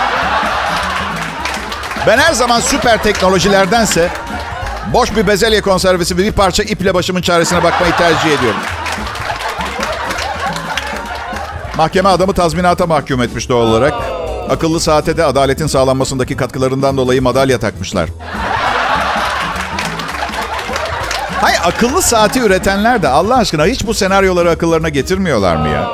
Ben 2.06 2.18
her 2.18 2.32
zaman 2.32 2.60
süper 2.60 3.02
teknolojilerdense 3.02 4.08
boş 4.92 5.16
bir 5.16 5.26
bezelye 5.26 5.60
konservesi 5.60 6.18
ve 6.18 6.22
bir 6.22 6.32
parça 6.32 6.62
iple 6.62 6.94
başımın 6.94 7.22
çaresine 7.22 7.62
bakmayı 7.62 7.92
tercih 7.92 8.38
ediyorum. 8.38 8.60
Mahkeme 11.76 12.08
adamı 12.08 12.32
tazminata 12.32 12.86
mahkum 12.86 13.22
etmiş 13.22 13.48
doğal 13.48 13.66
olarak. 13.66 13.94
Akıllı 14.50 14.80
saate 14.80 15.16
de 15.16 15.24
adaletin 15.24 15.66
sağlanmasındaki 15.66 16.36
katkılarından 16.36 16.96
dolayı 16.96 17.22
madalya 17.22 17.58
takmışlar. 17.58 18.08
Hay 21.40 21.54
akıllı 21.64 22.02
saati 22.02 22.40
üretenler 22.40 23.02
de 23.02 23.08
Allah 23.08 23.36
aşkına 23.36 23.66
hiç 23.66 23.86
bu 23.86 23.94
senaryoları 23.94 24.50
akıllarına 24.50 24.88
getirmiyorlar 24.88 25.56
mı 25.56 25.68
ya? 25.68 25.90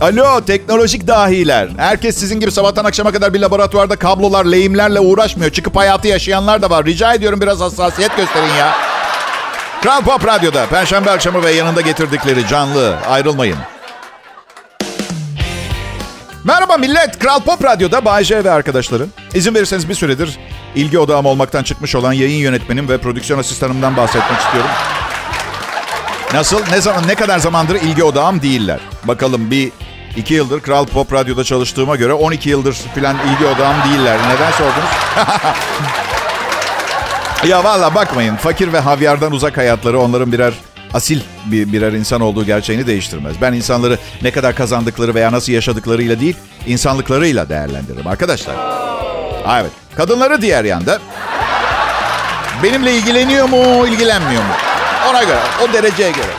Alo 0.00 0.40
teknolojik 0.40 1.06
dahiler. 1.06 1.68
Herkes 1.76 2.18
sizin 2.18 2.40
gibi 2.40 2.52
sabahtan 2.52 2.84
akşama 2.84 3.12
kadar 3.12 3.34
bir 3.34 3.40
laboratuvarda 3.40 3.96
kablolar, 3.96 4.44
lehimlerle 4.44 5.00
uğraşmıyor. 5.00 5.50
Çıkıp 5.50 5.76
hayatı 5.76 6.08
yaşayanlar 6.08 6.62
da 6.62 6.70
var. 6.70 6.84
Rica 6.84 7.14
ediyorum 7.14 7.40
biraz 7.40 7.60
hassasiyet 7.60 8.16
gösterin 8.16 8.54
ya. 8.58 8.72
Kral 9.82 10.00
Pop 10.02 10.26
Radyo'da 10.26 10.66
Perşembe 10.66 11.10
akşamı 11.10 11.42
ve 11.44 11.50
yanında 11.50 11.80
getirdikleri 11.80 12.46
canlı. 12.48 12.96
Ayrılmayın. 13.08 13.56
Merhaba 16.44 16.76
millet. 16.76 17.18
Kral 17.18 17.40
Pop 17.40 17.64
Radyo'da 17.64 18.04
Bay 18.04 18.24
ve 18.30 18.50
arkadaşları. 18.50 19.06
İzin 19.34 19.54
verirseniz 19.54 19.88
bir 19.88 19.94
süredir 19.94 20.38
ilgi 20.74 20.98
odağım 20.98 21.26
olmaktan 21.26 21.62
çıkmış 21.62 21.94
olan 21.94 22.12
yayın 22.12 22.38
yönetmenim 22.38 22.88
ve 22.88 22.98
prodüksiyon 22.98 23.38
asistanımdan 23.38 23.96
bahsetmek 23.96 24.40
istiyorum. 24.40 24.70
Nasıl? 26.34 26.60
Ne 26.70 26.80
zaman? 26.80 27.08
Ne 27.08 27.14
kadar 27.14 27.38
zamandır 27.38 27.74
ilgi 27.74 28.04
odağım 28.04 28.42
değiller. 28.42 28.80
Bakalım 29.04 29.50
bir 29.50 29.72
iki 30.16 30.34
yıldır 30.34 30.60
Kral 30.60 30.86
Pop 30.86 31.12
Radyo'da 31.12 31.44
çalıştığıma 31.44 31.96
göre 31.96 32.12
12 32.12 32.50
yıldır 32.50 32.72
filan 32.94 33.16
ilgi 33.16 33.46
odağım 33.46 33.76
değiller. 33.90 34.18
Neden 34.28 34.50
sordunuz? 34.50 34.90
ya 37.50 37.64
valla 37.64 37.94
bakmayın. 37.94 38.36
Fakir 38.36 38.72
ve 38.72 38.80
havyardan 38.80 39.32
uzak 39.32 39.56
hayatları 39.56 40.00
onların 40.00 40.32
birer 40.32 40.54
asil 40.94 41.20
bir, 41.46 41.72
birer 41.72 41.92
insan 41.92 42.20
olduğu 42.20 42.44
gerçeğini 42.44 42.86
değiştirmez. 42.86 43.36
Ben 43.40 43.52
insanları 43.52 43.98
ne 44.22 44.30
kadar 44.30 44.54
kazandıkları 44.54 45.14
veya 45.14 45.32
nasıl 45.32 45.52
yaşadıklarıyla 45.52 46.20
değil, 46.20 46.36
insanlıklarıyla 46.66 47.48
değerlendiririm 47.48 48.06
arkadaşlar. 48.06 48.54
Evet. 49.60 49.70
Kadınları 49.96 50.42
diğer 50.42 50.64
yanda 50.64 50.98
benimle 52.62 52.96
ilgileniyor 52.96 53.48
mu, 53.48 53.86
ilgilenmiyor 53.86 54.42
mu? 54.42 54.52
Ona 55.10 55.22
göre, 55.22 55.40
o 55.64 55.72
dereceye 55.72 56.10
göre. 56.10 56.32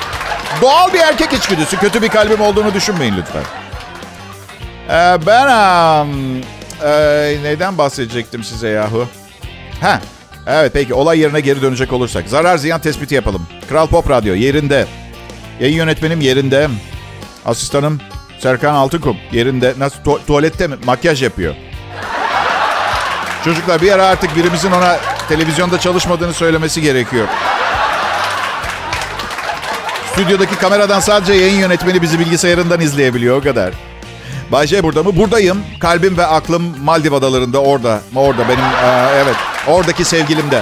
Doğal 0.62 0.94
bir 0.94 1.00
erkek 1.00 1.34
içgüdüsü. 1.34 1.78
Kötü 1.78 2.02
bir 2.02 2.10
kalbim 2.10 2.42
olduğunu 2.42 2.74
düşünmeyin 2.74 3.16
lütfen. 3.18 3.44
Ee, 4.90 5.18
ben 5.28 5.46
um, 5.46 6.42
e, 6.84 6.92
neyden 7.44 7.78
bahsedecektim 7.78 8.44
size 8.44 8.70
yahu? 8.70 9.08
Ha, 9.82 10.02
evet 10.48 10.72
peki 10.74 10.94
olay 10.94 11.20
yerine 11.20 11.40
geri 11.40 11.62
dönecek 11.62 11.94
olursak. 11.94 12.30
Zarar 12.30 12.58
ziyan 12.58 12.82
tespiti 12.82 13.16
yapalım. 13.16 13.48
Kral 13.70 13.88
Pop 13.88 14.10
Radyo 14.10 14.34
yerinde. 14.36 14.86
Yayın 15.60 15.76
yönetmenim 15.76 16.22
yerinde. 16.22 16.68
Asistanım 17.46 18.00
Serkan 18.40 18.74
Altınkum 18.74 19.18
yerinde. 19.32 19.74
Nasıl 19.78 20.00
tu- 20.04 20.26
tuvalette 20.28 20.68
mi? 20.68 20.76
Makyaj 20.86 21.24
yapıyor. 21.24 21.56
Çocuklar 23.46 23.82
bir 23.82 23.92
ara 23.92 24.06
artık 24.06 24.36
birimizin 24.36 24.72
ona 24.72 24.98
televizyonda 25.30 25.80
çalışmadığını 25.80 26.34
söylemesi 26.34 26.82
gerekiyor. 26.82 27.28
Stüdyodaki 30.14 30.56
kameradan 30.56 31.00
sadece 31.00 31.34
yayın 31.34 31.60
yönetmeni 31.60 32.02
bizi 32.02 32.20
bilgisayarından 32.20 32.82
izleyebiliyor 32.82 33.38
o 33.38 33.42
kadar. 33.42 33.74
Bayce 34.54 34.84
burada 34.84 35.04
mı? 35.04 35.18
Buradayım. 35.18 35.58
Kalbim 35.80 36.18
ve 36.18 36.26
aklım 36.26 36.76
Maldiv 36.84 37.14
adalarında 37.14 37.62
orada. 37.62 38.02
Orada 38.16 38.50
benim 38.50 38.64
e, 38.64 39.10
evet. 39.24 39.36
Oradaki 39.68 40.06
sevgilimde. 40.06 40.62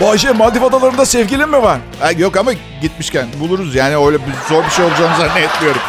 Bayce 0.00 0.32
Maldiv 0.32 0.62
adalarında 0.62 1.06
sevgilin 1.06 1.48
mi 1.48 1.62
var? 1.62 1.78
Ha, 2.00 2.12
yok 2.12 2.36
ama 2.36 2.52
gitmişken 2.82 3.26
buluruz. 3.40 3.74
Yani 3.74 4.06
öyle 4.06 4.18
bir, 4.18 4.32
zor 4.48 4.64
bir 4.64 4.70
şey 4.70 4.84
olacağını 4.84 5.16
zannetmiyorum. 5.16 5.80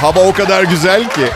Hava 0.00 0.20
o 0.20 0.32
kadar 0.32 0.62
güzel 0.62 1.10
ki. 1.10 1.26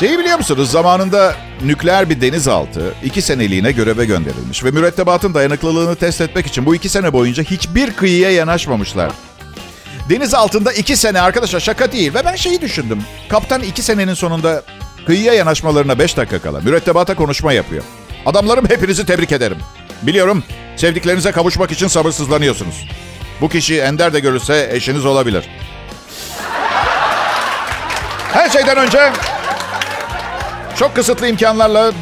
Şeyi 0.00 0.18
biliyor 0.18 0.38
musunuz? 0.38 0.70
Zamanında 0.70 1.34
nükleer 1.64 2.10
bir 2.10 2.20
denizaltı 2.20 2.94
iki 3.04 3.22
seneliğine 3.22 3.72
göreve 3.72 4.04
gönderilmiş. 4.04 4.64
Ve 4.64 4.70
mürettebatın 4.70 5.34
dayanıklılığını 5.34 5.96
test 5.96 6.20
etmek 6.20 6.46
için 6.46 6.66
bu 6.66 6.74
iki 6.74 6.88
sene 6.88 7.12
boyunca 7.12 7.42
hiçbir 7.42 7.92
kıyıya 7.92 8.30
yanaşmamışlar. 8.30 9.10
Deniz 10.08 10.34
altında 10.34 10.72
iki 10.72 10.96
sene 10.96 11.20
arkadaşlar 11.20 11.60
şaka 11.60 11.92
değil. 11.92 12.14
Ve 12.14 12.24
ben 12.24 12.36
şeyi 12.36 12.60
düşündüm. 12.60 13.02
Kaptan 13.28 13.62
iki 13.62 13.82
senenin 13.82 14.14
sonunda 14.14 14.62
kıyıya 15.06 15.34
yanaşmalarına 15.34 15.98
beş 15.98 16.16
dakika 16.16 16.38
kala 16.38 16.60
mürettebata 16.60 17.14
konuşma 17.14 17.52
yapıyor. 17.52 17.84
Adamlarım 18.26 18.68
hepinizi 18.68 19.06
tebrik 19.06 19.32
ederim. 19.32 19.58
Biliyorum 20.02 20.44
sevdiklerinize 20.76 21.32
kavuşmak 21.32 21.72
için 21.72 21.86
sabırsızlanıyorsunuz. 21.86 22.88
Bu 23.40 23.48
kişi 23.48 23.80
ender 23.80 24.12
de 24.12 24.20
görülse 24.20 24.68
eşiniz 24.72 25.06
olabilir. 25.06 25.44
Her 28.32 28.50
şeyden 28.50 28.76
önce 28.76 29.12
çok 30.76 30.96
kısıtlı 30.96 31.28
imkanlarla 31.28 31.92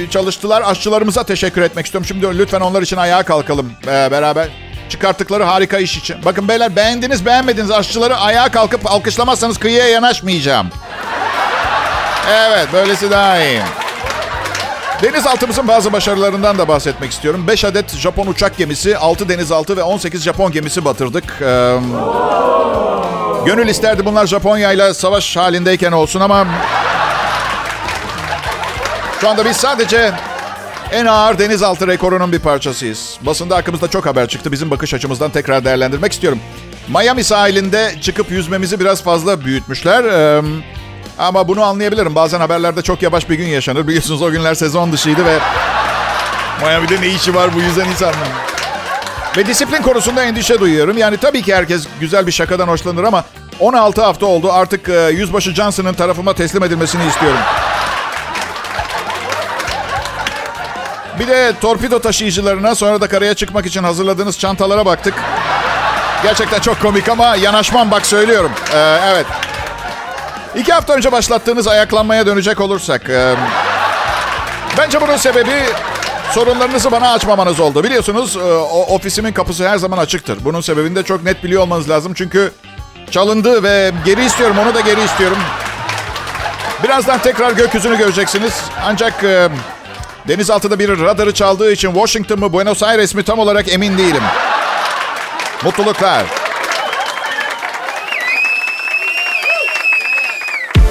e, 0.00 0.10
çalıştılar. 0.10 0.62
Aşçılarımıza 0.66 1.24
teşekkür 1.24 1.62
etmek 1.62 1.86
istiyorum. 1.86 2.06
Şimdi 2.08 2.38
lütfen 2.38 2.60
onlar 2.60 2.82
için 2.82 2.96
ayağa 2.96 3.22
kalkalım 3.22 3.72
e, 3.82 3.86
beraber. 3.86 4.48
Çıkarttıkları 4.90 5.44
harika 5.44 5.78
iş 5.78 5.96
için. 5.96 6.24
Bakın 6.24 6.48
beyler 6.48 6.76
beğendiniz 6.76 7.26
beğenmediniz 7.26 7.70
aşçıları 7.70 8.16
ayağa 8.16 8.48
kalkıp 8.48 8.90
alkışlamazsanız 8.90 9.58
kıyıya 9.58 9.88
yanaşmayacağım. 9.88 10.68
Evet 12.30 12.68
böylesi 12.72 13.10
daha 13.10 13.38
iyi. 13.38 13.60
Denizaltımızın 15.02 15.68
bazı 15.68 15.92
başarılarından 15.92 16.58
da 16.58 16.68
bahsetmek 16.68 17.12
istiyorum. 17.12 17.44
5 17.48 17.64
adet 17.64 17.96
Japon 17.96 18.26
uçak 18.26 18.56
gemisi, 18.56 18.98
6 18.98 19.28
denizaltı 19.28 19.76
ve 19.76 19.82
18 19.82 20.22
Japon 20.22 20.52
gemisi 20.52 20.84
batırdık. 20.84 21.24
Ee, 21.42 21.76
gönül 23.46 23.68
isterdi 23.68 24.04
bunlar 24.04 24.26
Japonya 24.26 24.72
ile 24.72 24.94
savaş 24.94 25.36
halindeyken 25.36 25.92
olsun 25.92 26.20
ama... 26.20 26.46
Şu 29.20 29.28
anda 29.28 29.44
biz 29.44 29.56
sadece 29.56 30.12
en 30.92 31.06
ağır 31.06 31.38
denizaltı 31.38 31.86
rekorunun 31.86 32.32
bir 32.32 32.38
parçasıyız. 32.38 33.18
Basında 33.22 33.56
hakkımızda 33.56 33.88
çok 33.88 34.06
haber 34.06 34.28
çıktı. 34.28 34.52
Bizim 34.52 34.70
bakış 34.70 34.94
açımızdan 34.94 35.30
tekrar 35.30 35.64
değerlendirmek 35.64 36.12
istiyorum. 36.12 36.38
Miami 36.88 37.24
sahilinde 37.24 37.94
çıkıp 38.00 38.30
yüzmemizi 38.30 38.80
biraz 38.80 39.02
fazla 39.02 39.44
büyütmüşler. 39.44 40.04
Ee, 40.04 40.42
ama 41.18 41.48
bunu 41.48 41.62
anlayabilirim. 41.62 42.14
Bazen 42.14 42.40
haberlerde 42.40 42.82
çok 42.82 43.02
yavaş 43.02 43.30
bir 43.30 43.34
gün 43.34 43.46
yaşanır. 43.46 43.88
Biliyorsunuz 43.88 44.22
o 44.22 44.30
günler 44.30 44.54
sezon 44.54 44.92
dışıydı 44.92 45.24
ve 45.24 45.38
Miami'de 46.62 47.00
ne 47.00 47.08
işi 47.08 47.34
var 47.34 47.54
bu 47.54 47.60
yüzden 47.60 47.82
anlamıyorum. 47.82 48.50
Ve 49.36 49.46
disiplin 49.46 49.82
konusunda 49.82 50.22
endişe 50.24 50.60
duyuyorum. 50.60 50.98
Yani 50.98 51.16
tabii 51.16 51.42
ki 51.42 51.54
herkes 51.54 51.86
güzel 52.00 52.26
bir 52.26 52.32
şakadan 52.32 52.68
hoşlanır 52.68 53.04
ama 53.04 53.24
16 53.60 54.02
hafta 54.02 54.26
oldu. 54.26 54.52
Artık 54.52 54.88
e, 54.88 55.10
Yüzbaşı 55.12 55.50
Johnson'ın 55.50 55.94
tarafıma 55.94 56.34
teslim 56.34 56.62
edilmesini 56.62 57.06
istiyorum. 57.06 57.40
Bir 61.20 61.28
de 61.28 61.52
torpido 61.60 61.98
taşıyıcılarına 61.98 62.74
sonra 62.74 63.00
da 63.00 63.08
karaya 63.08 63.34
çıkmak 63.34 63.66
için 63.66 63.82
hazırladığınız 63.82 64.38
çantalara 64.38 64.86
baktık. 64.86 65.14
Gerçekten 66.22 66.60
çok 66.60 66.80
komik 66.80 67.08
ama 67.08 67.36
yanaşmam 67.36 67.90
bak 67.90 68.06
söylüyorum. 68.06 68.50
Ee, 68.74 68.98
evet. 69.04 69.26
İki 70.56 70.72
hafta 70.72 70.92
önce 70.92 71.12
başlattığınız 71.12 71.68
ayaklanmaya 71.68 72.26
dönecek 72.26 72.60
olursak. 72.60 73.10
E, 73.10 73.34
bence 74.78 75.00
bunun 75.00 75.16
sebebi 75.16 75.64
sorunlarınızı 76.32 76.92
bana 76.92 77.12
açmamanız 77.12 77.60
oldu. 77.60 77.84
Biliyorsunuz 77.84 78.36
e, 78.36 78.40
ofisimin 78.92 79.32
kapısı 79.32 79.68
her 79.68 79.76
zaman 79.76 79.98
açıktır. 79.98 80.38
Bunun 80.44 80.60
sebebini 80.60 80.96
de 80.96 81.02
çok 81.02 81.24
net 81.24 81.44
biliyor 81.44 81.62
olmanız 81.62 81.90
lazım. 81.90 82.14
Çünkü 82.14 82.52
çalındı 83.10 83.62
ve 83.62 83.92
geri 84.04 84.24
istiyorum 84.24 84.56
onu 84.58 84.74
da 84.74 84.80
geri 84.80 85.04
istiyorum. 85.04 85.38
Birazdan 86.84 87.18
tekrar 87.18 87.52
gökyüzünü 87.52 87.98
göreceksiniz. 87.98 88.54
Ancak 88.84 89.24
e, 89.24 89.48
denizaltıda 90.28 90.78
bir 90.78 90.88
radarı 90.88 91.34
çaldığı 91.34 91.72
için 91.72 91.92
Washington 91.92 92.38
mı 92.40 92.52
Buenos 92.52 92.82
Aires 92.82 93.14
mi 93.14 93.22
tam 93.22 93.38
olarak 93.38 93.72
emin 93.72 93.98
değilim. 93.98 94.22
Mutluluklar. 95.64 96.24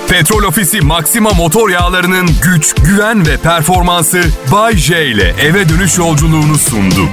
Petrol 0.09 0.43
Ofisi 0.43 0.81
Maxima 0.81 1.29
motor 1.29 1.69
yağlarının 1.69 2.29
güç, 2.43 2.73
güven 2.75 3.27
ve 3.27 3.37
performansı 3.37 4.21
Bay 4.51 4.77
J 4.77 5.05
ile 5.05 5.35
eve 5.41 5.69
dönüş 5.69 5.97
yolculuğunu 5.97 6.57
sundu. 6.57 7.09